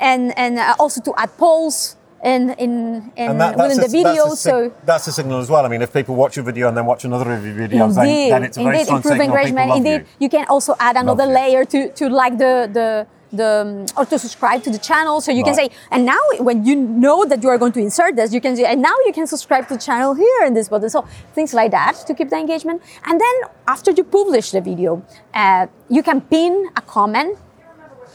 and 0.00 0.36
and 0.38 0.58
uh, 0.58 0.74
also 0.78 1.00
to 1.02 1.12
add 1.16 1.30
polls 1.36 1.96
in 2.24 2.50
in, 2.50 3.12
in 3.16 3.38
that- 3.38 3.56
within 3.56 3.78
the 3.78 3.86
a- 3.86 3.88
video. 3.88 4.24
that's 4.28 4.40
sig- 4.40 4.52
so 4.52 4.72
that's 4.84 5.06
a 5.06 5.12
signal 5.12 5.38
as 5.40 5.48
well. 5.50 5.64
I 5.64 5.68
mean, 5.68 5.82
if 5.82 5.92
people 5.92 6.14
watch 6.14 6.36
your 6.36 6.44
video 6.44 6.68
and 6.68 6.76
then 6.76 6.86
watch 6.86 7.04
another 7.04 7.32
of 7.32 7.44
your 7.46 7.54
videos, 7.54 7.94
then, 7.94 8.06
indeed, 8.06 8.32
then 8.32 8.42
it's 8.44 8.56
a 8.56 8.62
very 8.62 8.74
indeed, 8.76 8.84
strong 8.86 9.02
signal 9.02 9.20
engagement. 9.36 9.68
love 9.68 9.78
Indeed, 9.78 10.06
you. 10.18 10.28
can 10.28 10.44
also 10.48 10.74
add 10.80 10.96
another 10.96 11.26
you. 11.26 11.32
layer 11.38 11.64
to 11.64 11.90
to 11.92 12.08
like 12.08 12.38
the 12.38 12.68
the. 12.72 13.06
The, 13.30 13.86
or 13.94 14.06
to 14.06 14.18
subscribe 14.18 14.62
to 14.62 14.70
the 14.70 14.78
channel 14.78 15.20
so 15.20 15.30
you 15.30 15.44
can 15.44 15.52
say 15.54 15.68
and 15.90 16.06
now 16.06 16.18
when 16.40 16.64
you 16.64 16.74
know 16.74 17.26
that 17.26 17.42
you 17.42 17.50
are 17.50 17.58
going 17.58 17.72
to 17.72 17.78
insert 17.78 18.16
this 18.16 18.32
you 18.32 18.40
can 18.40 18.56
say 18.56 18.64
and 18.64 18.80
now 18.80 18.94
you 19.04 19.12
can 19.12 19.26
subscribe 19.26 19.68
to 19.68 19.74
the 19.74 19.80
channel 19.88 20.14
here 20.14 20.40
in 20.46 20.54
this 20.54 20.70
button 20.70 20.88
so 20.88 21.04
things 21.34 21.52
like 21.52 21.70
that 21.70 21.92
to 22.06 22.14
keep 22.14 22.30
the 22.30 22.38
engagement 22.38 22.80
and 23.04 23.20
then 23.20 23.34
after 23.74 23.90
you 23.90 24.02
publish 24.02 24.50
the 24.52 24.62
video 24.62 25.02
uh, 25.34 25.66
you 25.90 26.02
can 26.02 26.22
pin 26.22 26.70
a 26.74 26.80
comment 26.80 27.36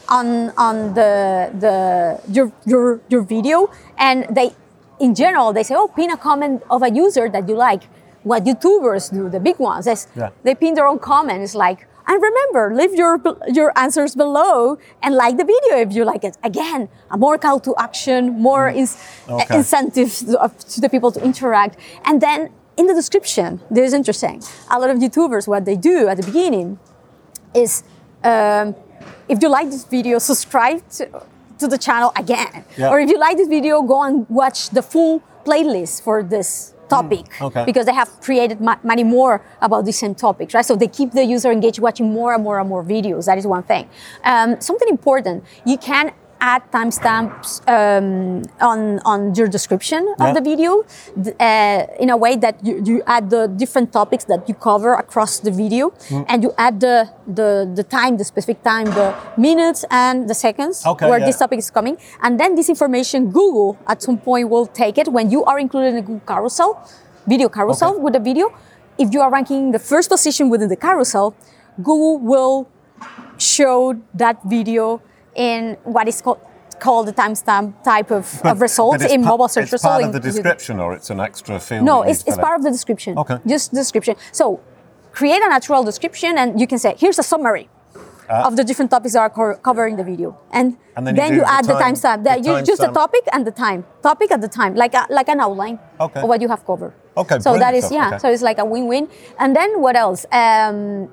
on 0.08 0.50
on 0.56 0.94
the 0.94 1.50
the 1.58 2.20
your 2.30 2.52
your 2.66 3.00
your 3.08 3.22
video 3.22 3.70
and 3.98 4.26
they 4.30 4.52
in 5.00 5.14
general 5.14 5.52
they 5.52 5.62
say 5.62 5.74
oh 5.74 5.88
pin 5.88 6.10
a 6.10 6.16
comment 6.16 6.62
of 6.70 6.82
a 6.82 6.90
user 6.90 7.28
that 7.28 7.48
you 7.48 7.56
like. 7.56 7.82
What 8.22 8.44
youtubers 8.44 9.10
do 9.12 9.28
the 9.28 9.38
big 9.40 9.58
ones 9.58 9.86
is 9.86 10.06
Yeah. 10.16 10.30
they 10.44 10.54
pin 10.54 10.74
their 10.74 10.86
own 10.86 10.98
comments 10.98 11.54
like 11.54 11.86
and 12.06 12.22
remember 12.22 12.74
leave 12.74 12.94
your 12.94 13.20
your 13.52 13.70
answers 13.76 14.14
below 14.14 14.78
and 15.02 15.14
like 15.14 15.36
the 15.36 15.44
video 15.44 15.76
if 15.86 15.92
you 15.94 16.04
like 16.04 16.24
it. 16.24 16.36
Again 16.42 16.88
a 17.10 17.16
more 17.18 17.36
call 17.38 17.60
to 17.60 17.74
action 17.76 18.40
more 18.40 18.68
is 18.68 18.96
Okay. 19.28 19.56
incentive 19.56 20.10
to, 20.28 20.38
uh, 20.40 20.48
to 20.72 20.80
the 20.80 20.88
people 20.88 21.10
to 21.12 21.20
interact. 21.22 21.76
And 22.04 22.20
then 22.20 22.48
in 22.76 22.86
the 22.86 22.94
description 22.94 23.60
this 23.70 23.88
is 23.88 23.92
interesting. 23.94 24.42
A 24.70 24.78
lot 24.78 24.88
of 24.90 24.96
youtubers 24.98 25.46
what 25.46 25.64
they 25.66 25.76
do 25.76 26.08
at 26.08 26.16
the 26.16 26.24
beginning 26.24 26.78
is 27.54 27.82
um, 28.24 28.74
if 29.28 29.42
you 29.42 29.48
like 29.48 29.70
this 29.70 29.84
video, 29.84 30.18
subscribe 30.18 30.88
to, 30.90 31.22
to 31.58 31.68
the 31.68 31.78
channel 31.78 32.12
again. 32.16 32.64
Yeah. 32.76 32.90
Or 32.90 33.00
if 33.00 33.08
you 33.08 33.18
like 33.18 33.36
this 33.36 33.48
video, 33.48 33.82
go 33.82 34.02
and 34.02 34.28
watch 34.28 34.70
the 34.70 34.82
full 34.82 35.22
playlist 35.44 36.02
for 36.02 36.22
this 36.22 36.74
topic. 36.88 37.32
Hmm, 37.34 37.44
okay. 37.44 37.64
Because 37.64 37.86
they 37.86 37.94
have 37.94 38.10
created 38.20 38.60
ma- 38.60 38.78
many 38.82 39.04
more 39.04 39.42
about 39.60 39.84
the 39.84 39.92
same 39.92 40.14
topics, 40.14 40.54
right? 40.54 40.64
So 40.64 40.76
they 40.76 40.88
keep 40.88 41.12
the 41.12 41.24
user 41.24 41.50
engaged 41.50 41.78
watching 41.78 42.12
more 42.12 42.34
and 42.34 42.42
more 42.42 42.58
and 42.58 42.68
more 42.68 42.84
videos. 42.84 43.26
That 43.26 43.38
is 43.38 43.46
one 43.46 43.62
thing. 43.62 43.88
Um, 44.24 44.60
something 44.60 44.88
important, 44.88 45.44
you 45.64 45.78
can 45.78 46.12
add 46.52 46.62
timestamps 46.70 47.48
um, 47.76 48.42
on, 48.70 48.80
on 49.12 49.20
your 49.38 49.48
description 49.56 50.02
Yeah. 50.04 50.24
of 50.24 50.28
the 50.36 50.42
video 50.50 50.70
uh, 51.40 52.02
in 52.04 52.08
a 52.10 52.18
way 52.24 52.36
that 52.44 52.54
you, 52.66 52.74
you 52.84 52.96
add 53.06 53.24
the 53.30 53.42
different 53.62 53.88
topics 53.98 54.24
that 54.32 54.42
you 54.48 54.54
cover 54.68 54.92
across 55.04 55.32
the 55.46 55.50
video 55.62 55.84
Hmm. 56.10 56.22
and 56.30 56.38
you 56.44 56.50
add 56.66 56.74
the, 56.86 56.96
the, 57.38 57.50
the 57.78 57.84
time, 57.98 58.12
the 58.18 58.24
specific 58.32 58.58
time, 58.62 58.86
the 59.00 59.08
minutes 59.48 59.80
and 59.90 60.28
the 60.30 60.34
seconds 60.46 60.84
Okay, 60.92 61.08
where 61.08 61.18
yeah. 61.20 61.26
this 61.28 61.38
topic 61.38 61.58
is 61.64 61.70
coming. 61.70 61.96
And 62.24 62.38
then 62.40 62.50
this 62.58 62.68
information, 62.68 63.30
Google 63.30 63.78
at 63.92 64.02
some 64.02 64.18
point 64.18 64.50
will 64.50 64.66
take 64.66 64.98
it 64.98 65.08
when 65.16 65.30
you 65.30 65.44
are 65.50 65.58
included 65.58 65.88
in 65.88 65.96
the 65.96 66.02
Google 66.08 66.26
carousel, 66.32 66.70
video 67.26 67.48
carousel 67.48 67.92
Okay. 67.94 68.00
with 68.04 68.12
the 68.12 68.20
video. 68.30 68.46
If 68.98 69.12
you 69.14 69.20
are 69.24 69.30
ranking 69.38 69.72
the 69.72 69.78
first 69.90 70.10
position 70.10 70.44
within 70.50 70.68
the 70.68 70.76
carousel, 70.86 71.34
Google 71.88 72.18
will 72.18 72.68
show 73.38 73.78
that 74.22 74.36
video 74.44 75.00
in 75.34 75.76
what 75.84 76.08
is 76.08 76.20
called 76.22 76.40
called 76.80 77.06
the 77.06 77.12
timestamp 77.12 77.72
type 77.84 78.10
of, 78.10 78.40
of 78.44 78.60
results 78.60 79.04
in 79.04 79.22
mobile 79.22 79.48
search 79.48 79.64
it's 79.64 79.72
result. 79.72 79.92
part 79.92 80.04
of 80.04 80.12
the 80.12 80.20
description, 80.20 80.80
or 80.80 80.92
it's 80.92 81.08
an 81.08 81.20
extra 81.20 81.58
field. 81.60 81.84
No, 81.84 82.02
it's, 82.02 82.24
it's 82.26 82.36
part 82.36 82.56
of 82.58 82.62
the 82.64 82.70
description. 82.70 83.16
Okay. 83.16 83.38
Just 83.46 83.72
description. 83.72 84.16
So 84.32 84.60
create 85.12 85.40
a 85.42 85.48
natural 85.48 85.84
description 85.84 86.36
and 86.36 86.60
you 86.60 86.66
can 86.66 86.78
say, 86.78 86.94
here's 86.98 87.18
a 87.18 87.22
summary 87.22 87.68
of 88.28 88.56
the 88.56 88.64
different 88.64 88.90
topics 88.90 89.12
that 89.12 89.20
are 89.20 89.30
co- 89.30 89.54
covered 89.68 89.86
in 89.88 89.96
the 89.96 90.04
video. 90.04 90.36
And. 90.50 90.76
And 90.96 91.06
then 91.06 91.14
you 91.14 91.20
then 91.22 91.30
do 91.30 91.36
you, 91.36 91.44
add 91.44 91.64
the 91.64 91.74
time- 91.74 91.94
timestamp. 91.94 92.18
the 92.18 92.28
That 92.30 92.38
you 92.44 92.62
just 92.62 92.80
the 92.80 92.88
topic 92.88 93.24
and 93.32 93.46
the 93.46 93.52
time. 93.52 93.84
Topic 94.02 94.30
at 94.32 94.40
the 94.40 94.48
time, 94.48 94.74
like 94.74 94.94
a, 94.94 95.06
like 95.10 95.28
an 95.28 95.40
outline 95.40 95.78
Okay. 96.00 96.20
of 96.20 96.28
what 96.28 96.40
you 96.42 96.48
have 96.48 96.66
covered. 96.66 96.92
Okay, 97.16 97.38
So 97.38 97.56
that 97.56 97.74
is 97.74 97.84
stuff, 97.84 97.94
yeah. 97.94 98.08
okay. 98.08 98.18
So 98.18 98.30
it's 98.30 98.42
like 98.42 98.58
a 98.58 98.64
win-win. 98.64 99.08
And 99.38 99.54
then 99.54 99.80
what 99.80 99.94
else? 99.96 100.26
Um, 100.32 101.08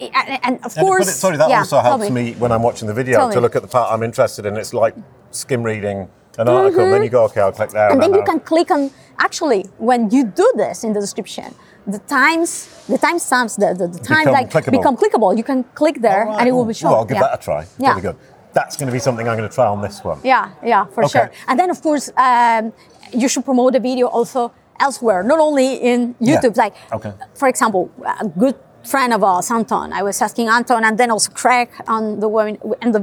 and, 0.00 0.38
and 0.42 0.54
of 0.64 0.76
And- 0.76 0.86
course, 0.86 1.08
it, 1.08 1.12
sorry, 1.12 1.36
that 1.36 1.48
yeah, 1.48 1.58
also 1.60 1.78
helps 1.80 2.10
me. 2.10 2.32
when 2.34 2.52
I'm 2.52 2.62
watching 2.62 2.86
the 2.88 2.94
video 2.94 3.18
Tell 3.18 3.30
to 3.30 3.36
me. 3.36 3.42
look 3.42 3.56
at 3.56 3.62
the 3.62 3.68
part 3.68 3.92
I'm 3.92 4.02
interested 4.02 4.46
in. 4.46 4.56
It's 4.56 4.74
like 4.74 4.94
skim 5.30 5.62
reading 5.62 6.08
an 6.38 6.48
article, 6.48 6.84
and 6.84 6.92
then 6.92 7.02
you 7.02 7.08
go, 7.08 7.24
okay, 7.24 7.40
I'll 7.40 7.52
click 7.52 7.70
there. 7.70 7.88
Mm-hmm. 7.88 7.92
and 7.92 8.02
then 8.02 8.14
you 8.14 8.22
can 8.30 8.40
click 8.40 8.70
on 8.70 8.90
actually 9.18 9.62
when 9.78 10.10
you 10.10 10.24
do 10.24 10.52
this 10.56 10.84
in 10.84 10.92
the 10.92 11.00
description 11.00 11.54
the 11.86 11.98
times 12.00 12.68
the 12.88 12.98
timestamps 12.98 13.56
the, 13.56 13.72
the, 13.72 13.86
the 13.88 13.98
time 14.00 14.24
Become 14.26 14.32
like 14.34 14.50
clickable. 14.50 14.70
become 14.72 14.96
clickable 14.98 15.36
you 15.38 15.44
can 15.44 15.64
click 15.80 16.02
there 16.02 16.26
All 16.28 16.38
and 16.38 16.46
it 16.48 16.52
will 16.52 16.66
be 16.66 16.74
shown 16.74 16.90
Well, 16.90 17.00
I'll 17.00 17.06
give 17.06 17.16
yeah. 17.16 17.22
that 17.22 17.40
a 17.40 17.42
try. 17.42 17.66
Yeah. 17.78 17.90
Really 17.90 18.02
good. 18.02 18.16
That's 18.52 18.76
going 18.76 18.88
to 18.88 18.92
be 18.92 18.98
something 18.98 19.26
I'm 19.28 19.36
going 19.38 19.48
to 19.48 19.54
try 19.54 19.66
on 19.66 19.80
this 19.80 20.04
one. 20.04 20.18
yeah 20.24 20.50
yeah 20.62 20.84
for 20.94 21.04
Okay. 21.04 21.12
sure 21.20 21.30
and 21.48 21.58
then 21.58 21.70
of 21.70 21.80
course 21.80 22.10
um, 22.18 22.72
you 23.14 23.28
should 23.28 23.44
promote 23.46 23.72
the 23.72 23.80
video 23.80 24.06
also 24.08 24.52
elsewhere 24.78 25.22
not 25.22 25.38
only 25.38 25.68
in 25.76 26.14
Yeah. 26.20 26.28
youtube 26.40 26.56
like 26.58 26.74
Okay. 26.92 27.12
for 27.34 27.48
example 27.48 27.88
a 28.04 28.26
good 28.28 28.56
friend 28.92 29.12
of 29.16 29.22
ours 29.30 29.50
anton 29.50 29.92
i 29.92 30.02
was 30.08 30.16
asking 30.26 30.46
anton 30.48 30.84
and 30.84 30.94
then 31.00 31.10
also 31.10 31.30
craig 31.32 31.68
on 31.88 32.02
the 32.20 32.28
webinar 32.28 32.58
and 32.82 32.94
the 32.94 33.00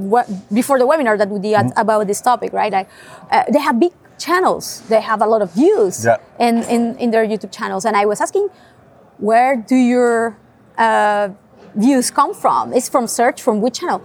before 0.60 0.78
the 0.80 0.88
webinar 0.92 1.16
that 1.18 1.30
we 1.30 1.40
did 1.40 1.54
Mm-hmm. 1.54 1.80
about 1.84 2.08
this 2.08 2.22
topic 2.30 2.52
right? 2.54 2.72
Like, 2.78 2.90
uh, 3.32 3.44
they 3.54 3.60
have 3.68 3.80
big 3.80 3.94
channels. 4.18 4.66
They 4.92 5.02
have 5.02 5.22
a 5.22 5.28
lot 5.34 5.42
of 5.46 5.50
views 5.54 5.96
Yeah. 6.06 6.18
in, 6.48 6.56
in, 6.76 6.82
in 7.04 7.12
their 7.12 7.26
youtube 7.32 7.52
channels. 7.52 7.84
And 7.86 7.96
i 7.98 8.06
was 8.12 8.20
asking 8.26 8.48
where 9.30 9.56
do 9.72 9.76
your 9.76 10.36
uh, 10.78 11.30
views 11.76 12.10
come 12.20 12.34
from? 12.44 12.74
It's 12.78 12.90
from 12.90 13.06
search 13.08 13.42
from 13.46 13.56
which 13.64 13.80
channel? 13.80 14.02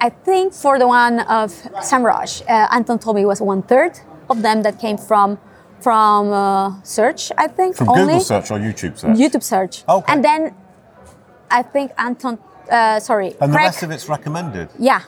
I 0.00 0.08
think 0.10 0.52
for 0.52 0.78
the 0.78 0.86
one 0.86 1.20
of 1.40 1.50
SEMrush, 1.90 2.42
uh, 2.48 2.68
Anton 2.76 2.98
told 2.98 3.16
me 3.16 3.22
it 3.22 3.26
was 3.34 3.40
one 3.40 3.62
third 3.62 3.92
of 4.30 4.42
them 4.42 4.62
that 4.62 4.78
came 4.78 4.96
from 5.10 5.38
from 5.80 6.32
uh, 6.32 6.82
search. 6.82 7.32
I 7.38 7.46
think 7.48 7.76
From 7.76 7.88
only 7.90 8.04
Google 8.04 8.20
search 8.20 8.50
or 8.50 8.58
YouTube 8.58 8.98
search? 8.98 9.16
YouTube 9.16 9.42
search. 9.42 9.84
Okay. 9.88 10.12
And 10.12 10.24
then 10.24 10.54
I 11.50 11.62
think 11.62 11.92
Anton, 11.98 12.38
uh, 12.70 13.00
sorry, 13.00 13.28
And 13.40 13.52
the 13.52 13.56
Craig- 13.56 13.64
rest 13.66 13.82
of 13.82 13.90
it's 13.90 14.08
recommended. 14.08 14.68
yeah, 14.78 15.02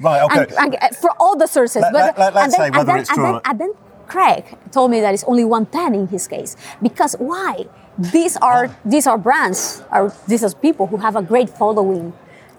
Right, 0.00 0.22
okay. 0.22 0.40
and, 0.40 0.52
and, 0.58 0.76
uh, 0.80 0.88
for 1.00 1.10
all 1.20 1.36
the 1.36 1.46
sources. 1.46 1.82
Let- 1.82 1.92
let- 1.94 2.18
let- 2.18 2.34
let's 2.34 2.44
and 2.44 2.52
say 2.52 2.70
whether 2.70 2.78
and 2.80 2.88
then, 2.88 2.98
it's 3.00 3.08
true 3.10 3.24
or 3.24 3.32
then, 3.34 3.40
and 3.44 3.58
then 3.60 3.72
Craig 4.08 4.44
told 4.72 4.90
me 4.90 5.00
that 5.00 5.14
it's 5.14 5.24
only 5.24 5.44
110 5.44 5.94
in 5.94 6.08
his 6.08 6.26
case. 6.26 6.56
Because 6.82 7.14
why? 7.18 7.66
These 7.98 8.36
are 8.38 8.66
Ah. 8.68 8.74
these 8.84 9.06
are 9.06 9.18
brands, 9.18 9.82
or 9.92 10.12
these 10.26 10.42
are 10.44 10.50
people 10.54 10.86
who 10.86 10.96
have 10.98 11.16
a 11.16 11.22
great 11.22 11.50
following. 11.50 12.12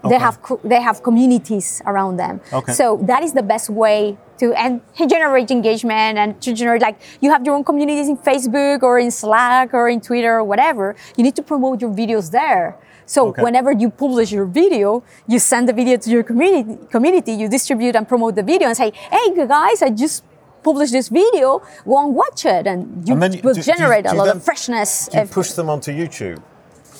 They 0.10 0.18
have 0.18 0.38
they 0.64 0.82
have 0.82 1.04
communities 1.04 1.82
around 1.86 2.18
them. 2.18 2.42
Okay. 2.52 2.74
So 2.74 2.98
that 3.04 3.22
is 3.24 3.34
the 3.34 3.44
best 3.44 3.70
way 3.70 4.18
to 4.40 4.54
and 4.54 4.82
generate 5.08 5.52
engagement 5.52 6.18
and 6.18 6.42
to 6.42 6.54
generate 6.54 6.82
like 6.82 6.98
you 7.22 7.30
have 7.32 7.46
your 7.46 7.56
own 7.56 7.64
communities 7.64 8.08
in 8.10 8.18
Facebook 8.18 8.82
or 8.84 8.98
in 8.98 9.12
Slack 9.12 9.74
or 9.74 9.90
in 9.90 10.02
Twitter 10.02 10.34
or 10.40 10.44
whatever. 10.44 10.96
You 11.18 11.24
need 11.24 11.36
to 11.36 11.44
promote 11.44 11.82
your 11.82 11.92
videos 11.92 12.32
there. 12.32 12.78
So 13.06 13.28
Okay. 13.28 13.44
whenever 13.44 13.72
you 13.74 13.90
publish 13.90 14.32
your 14.32 14.46
video, 14.46 15.04
you 15.28 15.38
send 15.38 15.68
the 15.70 15.74
video 15.74 15.98
to 15.98 16.10
your 16.10 16.24
community, 16.24 16.78
community, 16.90 17.34
you 17.34 17.48
distribute 17.50 17.96
and 17.96 18.08
promote 18.08 18.34
the 18.36 18.44
video 18.44 18.68
and 18.70 18.78
say, 18.78 18.92
hey 19.16 19.28
guys, 19.48 19.82
I 19.84 19.90
just 19.90 20.24
published 20.64 20.94
this 20.94 21.10
video, 21.10 21.62
go 21.86 21.98
and 22.04 22.16
watch 22.16 22.46
it. 22.46 22.66
And 22.68 22.80
you 23.08 23.14
And 23.14 23.22
will 23.22 23.30
do- 23.30 23.42
do 23.54 23.60
you- 23.60 23.64
generate 23.74 24.06
do 24.06 24.14
a 24.14 24.16
lot 24.16 24.26
then- 24.28 24.38
of 24.38 24.44
freshness. 24.44 25.10
Do 25.12 25.20
you 25.20 25.26
push 25.26 25.52
them 25.52 25.70
onto 25.70 25.92
YouTube 25.92 26.40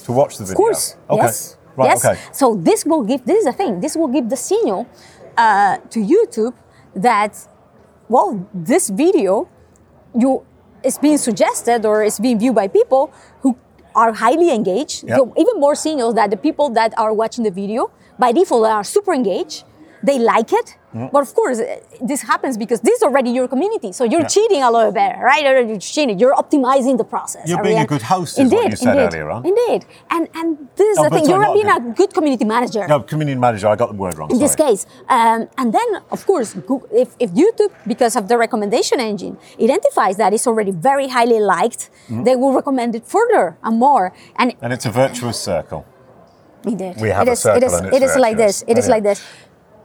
to 0.06 0.12
watch 0.12 0.38
the 0.38 0.44
video? 0.44 0.54
of 0.54 0.58
course. 0.58 0.96
Okay. 1.10 1.24
Yes. 1.24 1.56
Right, 1.76 1.88
yes. 1.88 2.06
okay. 2.06 2.20
So 2.32 2.56
this 2.56 2.86
will 2.86 3.04
give, 3.04 3.26
this 3.26 3.40
is 3.40 3.46
the 3.46 3.54
thing, 3.54 3.80
this 3.80 3.96
will 3.96 4.08
give 4.08 4.30
the 4.30 4.36
signal 4.36 4.88
uh, 5.38 5.78
to 5.78 6.00
YouTube 6.00 6.54
that, 6.96 7.48
well, 8.10 8.48
this 8.54 8.90
video 8.90 9.48
you 10.14 10.46
is 10.84 10.98
being 10.98 11.18
suggested 11.18 11.86
or 11.86 12.04
is 12.04 12.20
being 12.20 12.40
viewed 12.40 12.56
by 12.56 12.68
people 12.68 13.14
who 13.42 13.56
are 13.96 14.14
highly 14.14 14.52
engaged. 14.52 15.04
Yep. 15.08 15.18
So 15.18 15.34
even 15.38 15.60
more 15.60 15.76
signals 15.76 16.16
that 16.16 16.32
the 16.32 16.38
people 16.38 16.70
that 16.72 16.98
are 16.98 17.14
watching 17.14 17.44
the 17.44 17.52
video 17.52 17.92
by 18.18 18.32
default 18.32 18.66
are 18.66 18.84
super 18.84 19.14
engaged. 19.14 19.64
They 20.04 20.18
like 20.18 20.52
it 20.52 20.78
But 20.94 21.22
of 21.28 21.34
course, 21.34 21.60
uh, 21.60 21.80
this 22.02 22.22
happens 22.32 22.58
because 22.58 22.80
this 22.82 22.96
is 22.98 23.04
already 23.04 23.30
your 23.32 23.48
community. 23.48 23.92
So 23.94 24.04
you're 24.04 24.22
Yeah. 24.28 24.36
cheating 24.36 24.62
a 24.62 24.72
little 24.78 24.92
bit, 24.92 25.12
right? 25.30 25.42
You're 25.44 25.80
cheating. 25.80 26.20
You're 26.20 26.36
optimizing 26.44 26.98
the 26.98 27.06
process. 27.14 27.48
You're 27.50 27.64
being 27.64 27.80
a 27.80 27.86
good 27.94 28.02
host, 28.14 28.32
is 28.34 28.40
Indeed, 28.46 28.56
what 28.56 28.72
you 28.72 28.76
said 28.76 28.96
indeed, 28.98 29.08
earlier 29.08 29.30
on. 29.36 29.46
Indeed. 29.52 29.82
And 30.16 30.24
and 30.40 30.48
this 30.76 30.88
is 30.94 30.98
Oh, 31.00 31.04
the 31.06 31.10
thing. 31.16 31.26
You're 31.30 31.44
not 31.48 31.54
being 31.60 31.72
a 31.78 31.80
good. 32.00 32.12
community 32.18 32.46
manager. 32.56 32.84
No, 32.94 32.98
community 33.14 33.40
manager, 33.48 33.68
I 33.74 33.76
got 33.82 33.90
the 33.94 34.00
word 34.04 34.16
wrong. 34.18 34.30
in 34.32 34.40
this 34.46 34.56
case. 34.66 34.82
Um, 35.18 35.40
and 35.60 35.68
then, 35.78 35.90
of 36.16 36.22
course, 36.32 36.50
if, 37.04 37.10
if 37.26 37.30
YouTube, 37.44 37.72
because 37.94 38.14
of 38.20 38.24
the 38.32 38.38
recommendation 38.46 39.00
engine, 39.00 39.34
identifies 39.68 40.16
that 40.22 40.30
it's 40.36 40.46
already 40.52 40.72
very 40.90 41.08
highly 41.18 41.40
liked, 41.56 41.84
Mm-hmm. 41.92 42.24
they 42.28 42.36
will 42.42 42.54
recommend 42.60 42.92
it 43.00 43.06
further 43.16 43.46
and 43.64 43.74
more. 43.86 44.06
And 44.40 44.48
And 44.64 44.72
it's 44.76 44.86
a 44.86 44.94
virtuous 45.04 45.38
circle. 45.52 45.82
indeed, 46.72 46.96
We 47.06 47.10
have 47.18 47.28
it 47.28 47.30
a 47.30 47.34
is, 47.34 47.40
circle 47.40 47.58
it 47.64 47.66
is, 47.68 47.74
it 47.98 48.04
is 48.08 48.16
like 48.26 48.38
this. 48.38 48.56
It 48.72 48.78
is 48.78 48.86
Anyway. 48.86 48.96
like 48.96 49.04
this. 49.10 49.20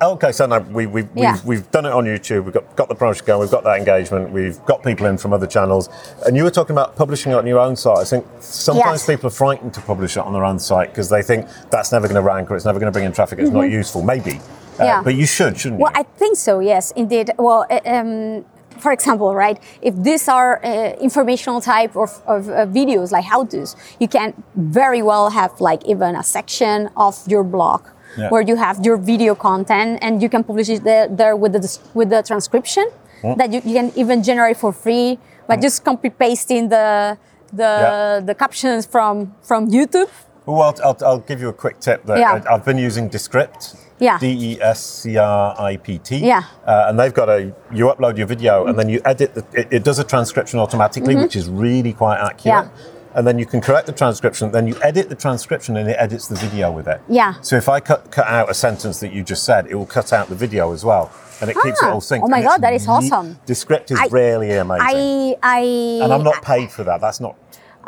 Okay, 0.00 0.30
so 0.30 0.44
now 0.44 0.58
we, 0.58 0.84
we, 0.86 1.04
Yeah. 1.14 1.32
we've, 1.32 1.44
we've 1.46 1.70
done 1.70 1.86
it 1.86 1.92
on 1.92 2.04
YouTube, 2.04 2.44
we've 2.44 2.52
got, 2.52 2.76
got 2.76 2.88
the 2.88 2.94
promotion 2.94 3.24
going, 3.24 3.40
we've 3.40 3.50
got 3.50 3.64
that 3.64 3.78
engagement, 3.78 4.30
we've 4.30 4.62
got 4.66 4.82
people 4.82 5.06
in 5.06 5.16
from 5.16 5.32
other 5.32 5.46
channels. 5.46 5.88
And 6.26 6.36
you 6.36 6.44
were 6.44 6.50
talking 6.50 6.74
about 6.74 6.96
publishing 6.96 7.32
it 7.32 7.36
on 7.36 7.46
your 7.46 7.58
own 7.58 7.76
site. 7.76 7.98
I 7.98 8.04
think 8.04 8.26
sometimes 8.40 9.00
Yes. 9.00 9.06
people 9.06 9.28
are 9.28 9.30
frightened 9.30 9.72
to 9.72 9.80
publish 9.80 10.18
it 10.18 10.20
on 10.20 10.34
their 10.34 10.44
own 10.44 10.58
site 10.58 10.90
because 10.90 11.08
they 11.08 11.22
think 11.22 11.46
that's 11.70 11.92
never 11.92 12.06
going 12.08 12.16
to 12.16 12.20
rank 12.22 12.50
or 12.50 12.56
it's 12.56 12.66
never 12.66 12.78
going 12.78 12.92
to 12.92 12.96
bring 12.96 13.06
in 13.06 13.12
traffic, 13.12 13.38
it's 13.38 13.50
not 13.50 13.70
useful. 13.70 14.02
Maybe. 14.02 14.32
Uh, 14.32 14.40
Mm-hmm. 14.76 14.84
Yeah. 14.84 15.02
But 15.02 15.14
you 15.14 15.24
should, 15.24 15.56
shouldn't 15.58 15.80
Well, 15.80 15.90
you? 15.90 15.94
Well, 15.94 16.06
I 16.14 16.18
think 16.18 16.36
so. 16.36 16.58
Yes, 16.60 16.90
indeed. 16.90 17.30
Well, 17.38 17.64
uh, 17.70 17.80
um, 17.86 18.44
for 18.78 18.92
example, 18.92 19.34
right? 19.34 19.58
If 19.80 19.94
these 20.02 20.28
are 20.28 20.60
uh, 20.62 20.92
informational 21.00 21.62
type 21.62 21.96
of, 21.96 22.20
of 22.26 22.50
uh, 22.50 22.66
videos 22.66 23.10
like 23.10 23.24
how-tos, 23.24 23.74
you 23.98 24.06
can 24.06 24.34
very 24.54 25.00
well 25.00 25.30
have 25.30 25.58
like 25.62 25.82
even 25.86 26.14
a 26.14 26.22
section 26.22 26.90
of 26.94 27.16
your 27.26 27.42
blog 27.42 27.86
Yeah. 28.16 28.28
where 28.30 28.42
you 28.42 28.56
have 28.56 28.84
your 28.84 28.96
video 28.96 29.34
content 29.34 29.98
and 30.02 30.22
you 30.22 30.28
can 30.28 30.42
publish 30.44 30.68
it 30.68 30.84
there, 30.84 31.06
there 31.08 31.36
with 31.36 31.52
the 31.52 31.78
with 31.94 32.08
the 32.10 32.22
transcription 32.22 32.86
Hmm. 33.22 33.32
that 33.38 33.50
you, 33.52 33.60
you 33.64 33.74
can 33.74 33.92
even 33.96 34.22
generate 34.22 34.56
for 34.58 34.72
free 34.72 35.18
by 35.48 35.56
just 35.56 35.84
copy 35.84 36.10
pasting 36.10 36.68
the 36.68 37.16
the 37.52 37.62
Yeah. 37.62 38.20
the 38.28 38.34
captions 38.34 38.84
from 38.86 39.32
from 39.42 39.70
YouTube. 39.70 40.10
Well, 40.46 40.62
I'll, 40.62 40.76
I'll, 40.84 40.98
I'll 41.08 41.24
give 41.30 41.40
you 41.40 41.48
a 41.48 41.52
quick 41.64 41.80
tip 41.80 42.04
that 42.06 42.18
Yeah. 42.18 42.42
I've 42.52 42.64
been 42.64 42.78
using 42.78 43.08
Descript. 43.08 43.74
Yeah. 43.98 44.18
D 44.18 44.26
E 44.50 44.58
S 44.60 44.80
C 45.02 45.16
R 45.16 45.54
I 45.58 45.76
P 45.78 45.98
T. 45.98 46.16
Yeah. 46.18 46.42
Uh, 46.66 46.86
and 46.88 47.00
they've 47.00 47.14
got 47.14 47.28
a, 47.30 47.40
you 47.72 47.86
upload 47.86 48.18
your 48.18 48.26
video 48.26 48.66
and 48.66 48.78
then 48.78 48.88
you 48.90 49.00
edit, 49.06 49.34
the, 49.34 49.42
it, 49.54 49.68
it 49.70 49.84
does 49.84 49.98
a 49.98 50.04
transcription 50.04 50.60
automatically, 50.60 51.16
which 51.16 51.34
is 51.34 51.48
really 51.48 51.94
quite 51.94 52.18
accurate. 52.20 52.66
Mm-hmm. 52.66 52.78
Yeah. 52.78 52.95
And 53.16 53.26
then 53.26 53.38
you 53.38 53.46
can 53.46 53.60
correct 53.62 53.86
the 53.86 53.92
transcription, 54.02 54.52
then 54.52 54.66
you 54.66 54.76
edit 54.82 55.08
the 55.08 55.14
transcription 55.14 55.78
and 55.78 55.88
it 55.88 55.96
edits 55.98 56.28
the 56.28 56.34
video 56.36 56.70
with 56.70 56.86
it. 56.86 57.00
Yeah. 57.08 57.40
So 57.40 57.56
if 57.56 57.66
I 57.76 57.80
cut, 57.80 58.10
cut 58.10 58.26
out 58.38 58.50
a 58.50 58.54
sentence 58.54 59.00
that 59.00 59.10
you 59.14 59.22
just 59.32 59.42
said, 59.44 59.66
it 59.70 59.74
will 59.74 59.86
cut 59.98 60.12
out 60.12 60.28
the 60.28 60.34
video 60.34 60.72
as 60.76 60.84
well. 60.84 61.10
And 61.40 61.48
it 61.50 61.56
keeps 61.64 61.80
it 61.82 61.88
Ah. 61.88 61.92
all 61.94 62.02
synced. 62.02 62.20
Oh 62.24 62.28
my 62.28 62.38
And 62.40 62.46
God, 62.50 62.60
that 62.60 62.74
is 62.74 62.86
awesome. 62.86 63.38
Descript 63.46 63.90
is 63.90 63.98
I- 63.98 64.08
really 64.10 64.50
amazing. 64.52 64.86
I 64.86 65.36
I 65.42 65.60
and 66.04 66.12
I'm 66.12 66.22
not 66.30 66.42
paid 66.42 66.68
for 66.76 66.84
that. 66.88 66.98
That's 67.00 67.20
not, 67.26 67.34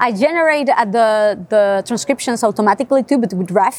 I 0.06 0.08
generate 0.12 0.68
uh, 0.70 0.84
the 0.96 1.08
the 1.54 1.64
transcriptions 1.88 2.38
automatically 2.48 3.02
too, 3.08 3.18
but 3.18 3.32
with 3.40 3.50
Rev, 3.50 3.76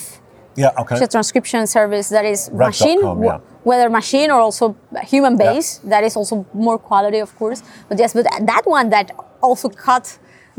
yeah, 0.56 0.82
okay. 0.82 0.96
it's 0.96 1.06
a 1.10 1.12
transcription 1.16 1.62
service 1.78 2.08
that 2.16 2.26
is 2.34 2.40
machine, 2.52 3.00
yeah. 3.24 3.40
whether 3.70 3.88
machine 3.90 4.30
or 4.34 4.40
also 4.48 4.76
human 5.14 5.34
based. 5.38 5.72
That 5.94 6.04
is 6.04 6.14
also 6.20 6.46
more 6.54 6.78
quality, 6.90 7.20
of 7.28 7.32
course. 7.40 7.60
But 7.88 7.98
yes, 8.00 8.14
but 8.14 8.26
that 8.54 8.64
one 8.66 8.90
that 8.96 9.08
also 9.42 9.70
cut 9.70 10.06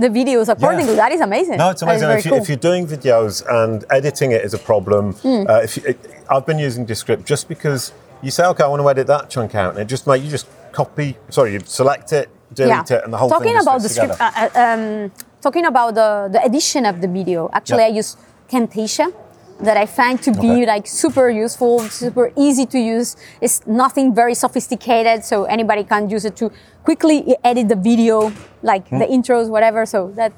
the 0.01 0.09
videos 0.09 0.49
accordingly. 0.49 0.95
That 0.97 1.13
is 1.13 1.21
amazing. 1.21 1.59
No, 1.59 1.71
it's 1.71 1.83
amazing. 1.83 2.11
If, 2.11 2.25
you, 2.25 2.31
cool. 2.33 2.45
You're 2.47 2.57
doing 2.57 2.87
videos 2.87 3.45
and 3.49 3.85
editing 3.91 4.33
it 4.33 4.43
is 4.45 4.55
a 4.55 4.59
problem, 4.59 5.15
uh, 5.25 5.61
if 5.67 5.77
you, 5.77 5.83
it, 5.91 5.99
I've 6.29 6.47
been 6.47 6.59
using 6.59 6.85
Descript 6.85 7.25
just 7.27 7.49
because 7.49 7.93
you 8.23 8.31
say, 8.31 8.45
okay, 8.47 8.65
I 8.65 8.67
want 8.67 8.83
to 8.83 8.89
edit 8.89 9.07
that 9.07 9.31
chunk 9.31 9.55
out, 9.55 9.71
and 9.75 9.81
it 9.81 9.87
just 9.87 10.07
make 10.07 10.23
you 10.23 10.31
just 10.31 10.47
copy. 10.73 11.17
Sorry, 11.31 11.53
you 11.55 11.61
select 11.65 12.13
it, 12.13 12.29
delete 12.53 12.91
it, 12.91 13.05
and 13.05 13.13
the 13.13 13.17
whole 13.17 13.31
talking 13.31 13.53
thing 13.53 13.61
about 13.61 13.81
the 13.83 13.89
script, 13.89 14.21
uh, 14.21 14.31
uh, 14.37 14.51
um, 14.65 15.13
talking 15.41 15.65
about 15.65 15.95
the, 15.95 16.29
the 16.33 16.45
edition 16.45 16.85
of 16.87 17.01
the 17.01 17.09
video. 17.09 17.49
Actually, 17.53 17.85
Yeah. 17.85 17.95
I 17.95 18.01
use 18.01 18.17
Camtasia 18.51 19.13
that 19.63 19.77
I 19.77 19.87
find 19.87 20.21
to 20.23 20.33
be 20.33 20.51
Okay. 20.51 20.67
like 20.67 20.87
super 20.87 21.29
useful, 21.29 21.81
super 21.81 22.33
easy 22.37 22.67
to 22.67 22.79
use. 22.79 23.17
It's 23.41 23.67
nothing 23.67 24.15
very 24.15 24.35
sophisticated, 24.35 25.25
so 25.25 25.45
anybody 25.45 25.85
can 25.85 26.09
use 26.09 26.25
it 26.25 26.37
to 26.37 26.51
quickly 26.85 27.37
edit 27.45 27.69
the 27.69 27.77
video, 27.77 28.33
like 28.63 28.89
hmm. 28.89 28.99
the 28.99 29.07
intros, 29.07 29.49
whatever. 29.49 29.87
So 29.87 30.13
that 30.17 30.33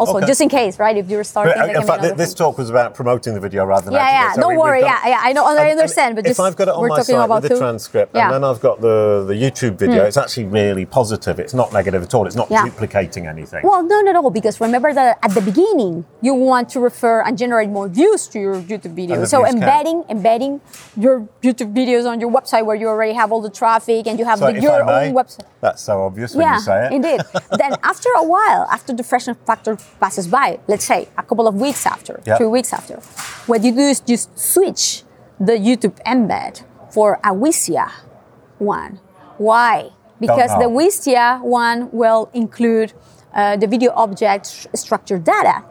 also 0.00 0.12
Hmm. 0.12 0.16
Okay. 0.18 0.26
just 0.26 0.40
in 0.40 0.48
case, 0.48 0.78
right? 0.78 0.96
If 0.96 1.08
you're 1.10 1.24
starting, 1.24 1.54
But, 1.56 1.74
uh, 1.76 1.80
in 1.80 1.86
fact, 1.86 2.02
this 2.16 2.30
thing. 2.32 2.36
talk 2.36 2.58
was 2.58 2.70
about 2.70 2.94
promoting 2.94 3.34
the 3.34 3.40
video 3.40 3.64
rather 3.64 3.86
than 3.86 3.94
Yeah, 3.94 4.10
yeah. 4.10 4.34
Don't 4.36 4.56
worry. 4.56 4.80
got- 4.80 5.02
Yeah, 5.04 5.10
yeah. 5.14 5.20
I 5.28 5.32
know. 5.32 5.44
I 5.44 5.50
And- 5.50 5.58
and 5.60 5.70
understand. 5.80 6.16
But 6.16 6.26
if 6.26 6.38
I've 6.40 6.56
got 6.56 6.68
it 6.68 6.74
on 6.74 6.80
we're 6.82 6.88
my 6.88 6.96
talking 6.96 7.14
site 7.16 7.24
about 7.24 7.42
with 7.42 7.50
the 7.50 7.56
two- 7.56 7.58
transcript, 7.64 8.14
Yeah. 8.14 8.28
Hmm. 8.28 8.34
and 8.34 8.44
then 8.44 8.50
I've 8.50 8.60
got 8.60 8.80
the, 8.80 9.24
the 9.26 9.34
YouTube 9.34 9.74
video, 9.84 10.04
it's 10.04 10.16
actually 10.16 10.46
really 10.46 10.84
positive. 10.86 11.38
It's 11.38 11.54
not 11.54 11.72
negative 11.72 12.02
at 12.02 12.14
all. 12.14 12.26
It's 12.26 12.36
not 12.36 12.50
Yeah. 12.50 12.64
duplicating 12.64 13.26
anything. 13.26 13.62
Well, 13.64 13.82
no, 13.82 14.00
not 14.00 14.10
at 14.10 14.16
all, 14.16 14.30
because 14.30 14.60
remember 14.60 14.92
that 14.94 15.18
at 15.22 15.32
the 15.34 15.40
beginning 15.40 16.04
you 16.20 16.34
want 16.34 16.68
to 16.70 16.80
refer 16.80 17.22
and 17.22 17.36
generate 17.38 17.68
more 17.70 17.88
views 17.88 18.26
to 18.28 18.38
your 18.38 18.56
YouTube 18.56 18.94
video. 18.94 19.24
So 19.24 19.42
count. 19.42 19.54
embedding, 19.54 20.04
embedding 20.08 20.60
your 20.96 21.26
YouTube 21.42 21.72
videos 21.74 22.06
on 22.10 22.20
your 22.20 22.30
website 22.30 22.64
where 22.64 22.76
you 22.76 22.88
already 22.88 23.12
have 23.12 23.32
all 23.32 23.40
the 23.40 23.50
traffic 23.50 24.06
and 24.06 24.18
you 24.18 24.24
have 24.24 24.38
so 24.38 24.46
the, 24.52 24.60
your 24.60 24.84
may, 24.84 25.08
own 25.08 25.14
website. 25.14 25.44
that's 25.60 25.82
so 25.82 26.02
obvious 26.02 26.34
when 26.34 26.46
Yeah, 26.46 26.54
you 26.54 26.60
say 26.60 26.86
it. 26.86 26.92
indeed. 26.92 27.20
then 27.62 27.72
after 27.82 28.08
a 28.16 28.22
while, 28.22 28.66
after 28.72 28.92
the 28.92 29.02
freshness 29.02 29.36
factor 29.46 29.76
passes 30.00 30.26
by, 30.28 30.58
let's 30.68 30.84
say 30.84 31.08
a 31.16 31.22
couple 31.22 31.46
of 31.48 31.54
weeks 31.54 31.86
after, 31.86 32.20
Yeah. 32.24 32.38
two 32.38 32.48
weeks 32.48 32.72
after, 32.72 32.96
what 33.46 33.62
you 33.64 33.72
do 33.72 33.80
is 33.80 34.00
just 34.00 34.38
switch 34.38 35.02
the 35.40 35.52
YouTube 35.52 35.96
embed 36.04 36.62
for 36.90 37.18
a 37.24 37.30
Wistia 37.34 37.90
one. 38.58 39.00
Why? 39.38 39.90
Because 40.20 40.50
the. 40.58 40.68
Wistia 40.68 41.40
one 41.42 41.90
will 41.92 42.28
include 42.34 42.92
uh, 43.34 43.56
the 43.56 43.66
video 43.66 43.92
object 43.94 44.46
structure 44.74 45.18
data 45.18 45.62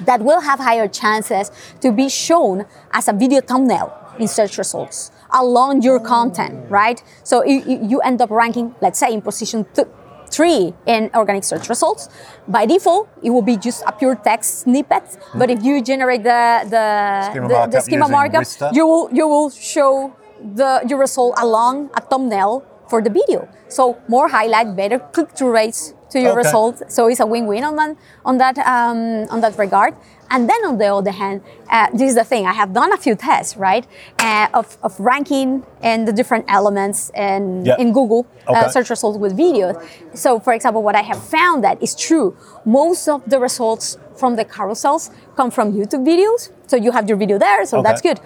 that 0.00 0.20
will 0.22 0.40
have 0.40 0.58
higher 0.58 0.88
chances 0.88 1.50
to 1.80 1.92
be 1.92 2.08
shown 2.08 2.64
as 2.92 3.08
a 3.08 3.12
video 3.12 3.40
thumbnail 3.40 3.92
in 4.18 4.26
search 4.28 4.56
results 4.58 5.10
along 5.30 5.82
your 5.82 6.00
content, 6.00 6.70
right? 6.70 7.02
So 7.24 7.44
you, 7.44 7.62
you 7.66 7.78
you 7.90 8.00
end 8.00 8.20
up 8.22 8.30
ranking, 8.30 8.74
let's 8.80 8.98
say, 8.98 9.12
in 9.12 9.20
position 9.20 9.66
th- 9.74 9.88
three 10.32 10.72
in 10.86 11.10
organic 11.14 11.44
search 11.44 11.68
results. 11.68 12.08
By 12.48 12.66
default, 12.66 13.08
it 13.22 13.30
will 13.30 13.44
be 13.44 13.56
just 13.56 13.84
a 13.86 13.92
pure 13.92 14.16
text 14.16 14.64
snippet. 14.64 15.04
But 15.36 15.50
if 15.50 15.62
you 15.62 15.82
generate 15.84 16.24
the 16.24 16.64
the 16.66 16.84
Schema 17.30 17.48
the, 17.48 17.54
the 17.54 17.54
markup 17.54 17.82
schema 17.84 18.08
markup, 18.08 18.44
you 18.72 18.86
will 18.86 19.06
you 19.12 19.28
will 19.28 19.50
show 19.50 20.16
the 20.40 20.82
your 20.88 20.98
result 20.98 21.36
along 21.38 21.90
a 21.94 22.00
thumbnail 22.00 22.64
for 22.88 23.00
the 23.00 23.10
video. 23.10 23.48
So 23.68 23.96
more 24.08 24.28
highlight, 24.28 24.76
better 24.76 24.98
click-through 24.98 25.52
rates 25.52 25.94
to 26.12 26.20
your 26.20 26.32
Okay. 26.32 26.42
result. 26.44 26.76
So 26.96 27.00
it's 27.10 27.20
a 27.20 27.26
win-win 27.26 27.64
on 27.64 27.74
that 27.76 27.96
on 28.24 28.34
that 28.42 28.56
um, 28.58 29.00
on 29.34 29.40
that 29.44 29.54
regard. 29.58 29.94
And 30.34 30.48
then 30.48 30.64
on 30.64 30.78
the 30.78 30.86
other 30.86 31.10
hand, 31.10 31.42
uh, 31.70 31.88
this 31.92 32.08
is 32.12 32.14
the 32.14 32.24
thing. 32.24 32.46
I 32.46 32.54
have 32.62 32.72
done 32.72 32.90
a 32.90 32.96
few 32.96 33.14
tests, 33.14 33.54
right, 33.68 33.84
uh, 34.18 34.48
of, 34.54 34.78
of 34.82 34.98
ranking 34.98 35.62
and 35.82 36.08
the 36.08 36.12
different 36.20 36.46
elements 36.48 37.10
in, 37.14 37.66
Yeah. 37.66 37.76
in 37.78 37.92
Google 37.92 38.24
uh, 38.48 38.68
search 38.70 38.88
results 38.88 39.18
with 39.18 39.36
videos. 39.36 39.76
So, 40.14 40.40
for 40.40 40.54
example, 40.54 40.82
what 40.82 40.96
I 40.96 41.02
have 41.02 41.22
found 41.22 41.62
that 41.64 41.76
is 41.82 41.94
true. 41.94 42.34
Most 42.64 43.08
of 43.14 43.20
the 43.26 43.38
results 43.38 43.98
from 44.16 44.36
the 44.36 44.46
carousels 44.46 45.10
come 45.36 45.50
from 45.50 45.66
YouTube 45.74 46.02
videos. 46.12 46.48
So 46.66 46.76
you 46.78 46.92
have 46.92 47.06
your 47.10 47.18
video 47.18 47.36
there, 47.38 47.66
so 47.66 47.74
Okay. 47.78 47.88
that's 47.90 48.00
good. 48.08 48.18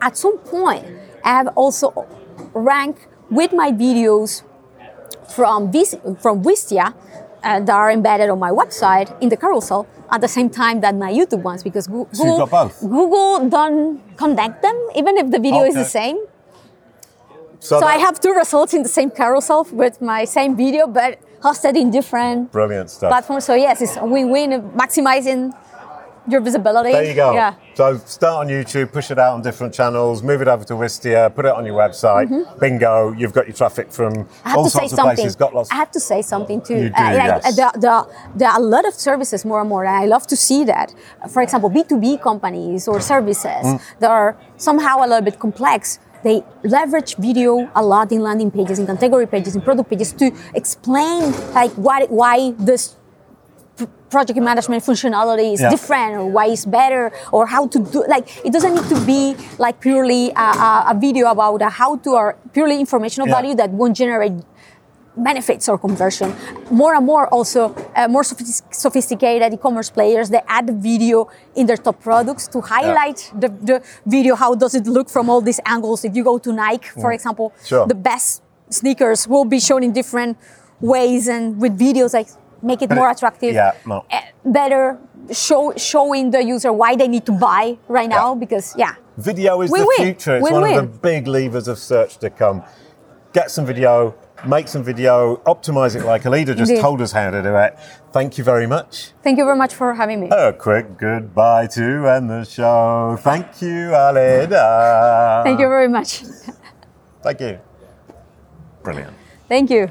At 0.00 0.16
some 0.16 0.38
point, 0.38 0.84
I 1.24 1.30
have 1.30 1.48
also 1.56 1.86
ranked 2.54 3.02
with 3.30 3.52
my 3.52 3.72
videos 3.72 4.42
from 5.36 5.72
this 5.72 5.96
from 6.22 6.42
Wistia 6.44 6.94
uh, 7.42 7.60
that 7.60 7.74
are 7.74 7.90
embedded 7.90 8.30
on 8.30 8.38
my 8.38 8.50
website 8.50 9.08
in 9.22 9.28
the 9.28 9.36
carousel 9.36 9.86
at 10.10 10.20
the 10.20 10.28
same 10.28 10.48
time 10.50 10.80
that 10.80 10.94
my 10.94 11.12
YouTube 11.12 11.42
ones 11.42 11.62
because 11.62 11.86
Goo- 11.86 12.08
So 12.12 12.24
you've 12.26 12.38
got 12.38 12.50
both? 12.50 12.80
Google 12.80 13.48
don't 13.48 14.00
connect 14.16 14.62
them 14.62 14.76
even 14.94 15.16
if 15.18 15.30
the 15.30 15.38
video 15.38 15.64
is 15.64 15.74
the 15.74 15.84
same. 15.84 16.18
So 17.60 17.84
I 17.84 17.96
have 17.98 18.20
two 18.20 18.32
results 18.32 18.72
in 18.72 18.82
the 18.82 18.88
same 18.88 19.10
carousel 19.10 19.66
with 19.72 20.00
my 20.00 20.24
same 20.24 20.56
video, 20.56 20.86
but 20.86 21.18
hosted 21.42 21.76
in 21.76 21.90
different 21.90 22.52
brilliant 22.52 22.90
stuff. 22.90 23.10
platforms. 23.10 23.44
So 23.44 23.54
yes, 23.54 23.80
it's 23.82 23.96
a 23.96 24.04
win-win, 24.04 24.50
maximizing 24.76 25.52
your 26.30 26.40
visibility. 26.40 26.92
There 26.92 27.04
you 27.04 27.14
go. 27.14 27.32
Yeah. 27.32 27.54
So 27.74 27.96
start 27.98 28.46
on 28.46 28.48
YouTube, 28.52 28.92
push 28.92 29.10
it 29.10 29.18
out 29.18 29.34
on 29.34 29.42
different 29.42 29.72
channels, 29.74 30.22
move 30.22 30.42
it 30.42 30.48
over 30.48 30.64
to 30.64 30.74
Wistia, 30.74 31.34
put 31.34 31.44
it 31.44 31.52
on 31.52 31.64
your 31.64 31.76
website. 31.76 32.28
Bingo, 32.60 33.12
you've 33.12 33.32
got 33.32 33.46
your 33.46 33.54
traffic 33.56 33.90
from 33.92 34.08
Mm-hmm. 34.08 34.46
I 34.46 34.48
have 34.50 34.58
all 34.58 34.64
to 34.64 34.70
say 34.70 34.78
sorts 34.80 34.92
of 34.92 34.96
something. 34.98 35.16
places. 35.16 35.36
Got 35.36 35.54
lots. 35.54 35.70
I 35.70 35.74
have 35.76 35.90
to 35.92 36.00
say 36.00 36.22
something 36.22 36.60
too. 36.60 36.74
You 36.74 36.88
do, 36.90 36.94
Uh, 37.02 37.10
yes. 37.10 37.56
there, 37.56 37.70
there, 37.76 38.02
there 38.34 38.48
are 38.50 38.58
a 38.58 38.62
lot 38.62 38.86
of 38.86 38.94
services 38.94 39.44
more 39.44 39.60
and 39.60 39.68
more, 39.68 39.84
and 39.84 39.94
I 39.94 40.06
love 40.06 40.26
to 40.28 40.36
see 40.36 40.64
that. 40.64 40.94
For 41.30 41.42
example, 41.42 41.70
B2B 41.70 42.20
companies 42.22 42.88
or 42.88 43.00
services 43.00 43.64
Mm. 43.64 43.80
that 44.00 44.10
are 44.10 44.36
somehow 44.56 44.98
a 45.04 45.06
little 45.10 45.22
bit 45.30 45.38
complex. 45.38 45.98
They 46.24 46.42
leverage 46.64 47.14
video 47.16 47.70
a 47.76 47.82
lot 47.82 48.10
in 48.10 48.20
landing 48.22 48.50
pages, 48.50 48.78
in 48.80 48.86
category 48.86 49.26
pages, 49.26 49.54
in 49.54 49.60
product 49.62 49.88
pages 49.90 50.12
to 50.14 50.32
explain 50.54 51.32
like 51.54 51.70
what, 51.72 52.10
why 52.10 52.52
this 52.58 52.96
project 54.10 54.38
management 54.40 54.82
functionality 54.84 55.52
is 55.54 55.60
Yeah. 55.60 55.70
different 55.70 56.12
or 56.16 56.26
why 56.36 56.46
it's 56.46 56.64
better 56.64 57.12
or 57.32 57.46
how 57.46 57.66
to 57.68 57.78
do 57.78 58.04
like 58.08 58.26
it 58.46 58.52
doesn't 58.52 58.74
need 58.74 58.88
to 58.88 58.98
be 59.12 59.36
like 59.58 59.80
purely 59.80 60.30
a, 60.30 60.40
a, 60.68 60.84
a 60.92 60.94
video 60.98 61.30
about 61.30 61.60
a 61.62 61.68
how 61.68 61.96
to 62.04 62.10
or 62.20 62.36
purely 62.52 62.80
informational 62.80 63.28
Yeah. 63.28 63.34
value 63.36 63.54
that 63.60 63.70
won't 63.70 63.96
generate 63.96 64.32
benefits 65.16 65.68
or 65.68 65.76
conversion. 65.78 66.32
More 66.70 66.94
and 66.94 67.04
more 67.04 67.26
also 67.28 67.74
uh, 67.96 68.06
more 68.08 68.22
sophisticated 68.70 69.52
e-commerce 69.52 69.90
players 69.90 70.28
they 70.30 70.42
add 70.46 70.70
video 70.82 71.28
in 71.56 71.66
their 71.66 71.76
top 71.76 72.00
products 72.00 72.46
to 72.48 72.60
highlight 72.60 73.18
the, 73.34 73.48
the 73.48 73.82
video 74.06 74.34
how 74.36 74.54
does 74.54 74.74
it 74.74 74.86
look 74.86 75.08
from 75.10 75.28
all 75.28 75.40
these 75.40 75.60
angles. 75.66 76.04
If 76.04 76.14
you 76.16 76.22
go 76.24 76.38
to 76.38 76.52
Nike, 76.52 76.88
for 77.02 77.12
example. 77.12 77.52
Sure. 77.64 77.86
the 77.86 77.94
best 77.94 78.42
sneakers 78.70 79.26
will 79.26 79.44
be 79.44 79.58
shown 79.60 79.82
in 79.82 79.92
different 79.92 80.36
ways 80.80 81.26
and 81.26 81.60
with 81.60 81.76
videos 81.78 82.14
like 82.14 82.28
make 82.62 82.82
it 82.82 82.90
more 82.90 83.10
attractive. 83.10 83.54
yeah, 83.54 83.72
no. 83.86 84.04
uh, 84.10 84.20
Better 84.44 84.98
show 85.32 85.72
showing 85.76 86.30
the 86.30 86.42
user 86.42 86.72
why 86.72 86.96
they 86.96 87.08
need 87.08 87.26
to 87.26 87.32
buy 87.32 87.76
right 87.88 88.08
now 88.08 88.32
Yeah. 88.32 88.38
because 88.40 88.74
yeah. 88.76 88.94
Video 89.18 89.60
is 89.62 89.70
Win-win. 89.70 89.88
the 89.98 90.04
future. 90.04 90.36
It's 90.36 90.42
one 90.42 90.54
of 90.54 90.62
Win-win. 90.62 90.84
the 90.92 90.98
big 90.98 91.26
levers 91.26 91.68
of 91.68 91.78
search 91.78 92.18
to 92.18 92.30
come. 92.30 92.62
Get 93.34 93.50
some 93.50 93.66
video, 93.66 94.14
make 94.46 94.68
some 94.68 94.82
video, 94.82 95.36
optimize 95.44 95.94
it 95.96 96.04
like 96.04 96.22
Aleyda 96.22 96.54
just 96.56 96.70
Indeed. 96.70 96.80
told 96.82 97.02
us 97.02 97.12
how 97.12 97.30
to 97.30 97.42
do 97.42 97.54
it. 97.56 97.76
Thank 98.12 98.38
you 98.38 98.44
very 98.44 98.66
much. 98.66 99.12
Thank 99.22 99.36
you 99.38 99.44
very 99.44 99.56
much 99.56 99.74
for 99.74 99.92
having 99.92 100.20
me. 100.20 100.28
A 100.30 100.52
quick 100.52 100.96
goodbye 100.96 101.66
to 101.74 102.06
end 102.08 102.30
the 102.30 102.44
show. 102.44 103.18
Thank 103.20 103.60
you, 103.60 103.92
Aleyda. 103.94 105.42
Thank 105.44 105.60
you 105.60 105.68
very 105.68 105.88
much. 105.88 106.22
Thank 107.22 107.40
you. 107.40 107.58
Brilliant. 108.82 109.12
Thank 109.48 109.68
you. 109.70 109.88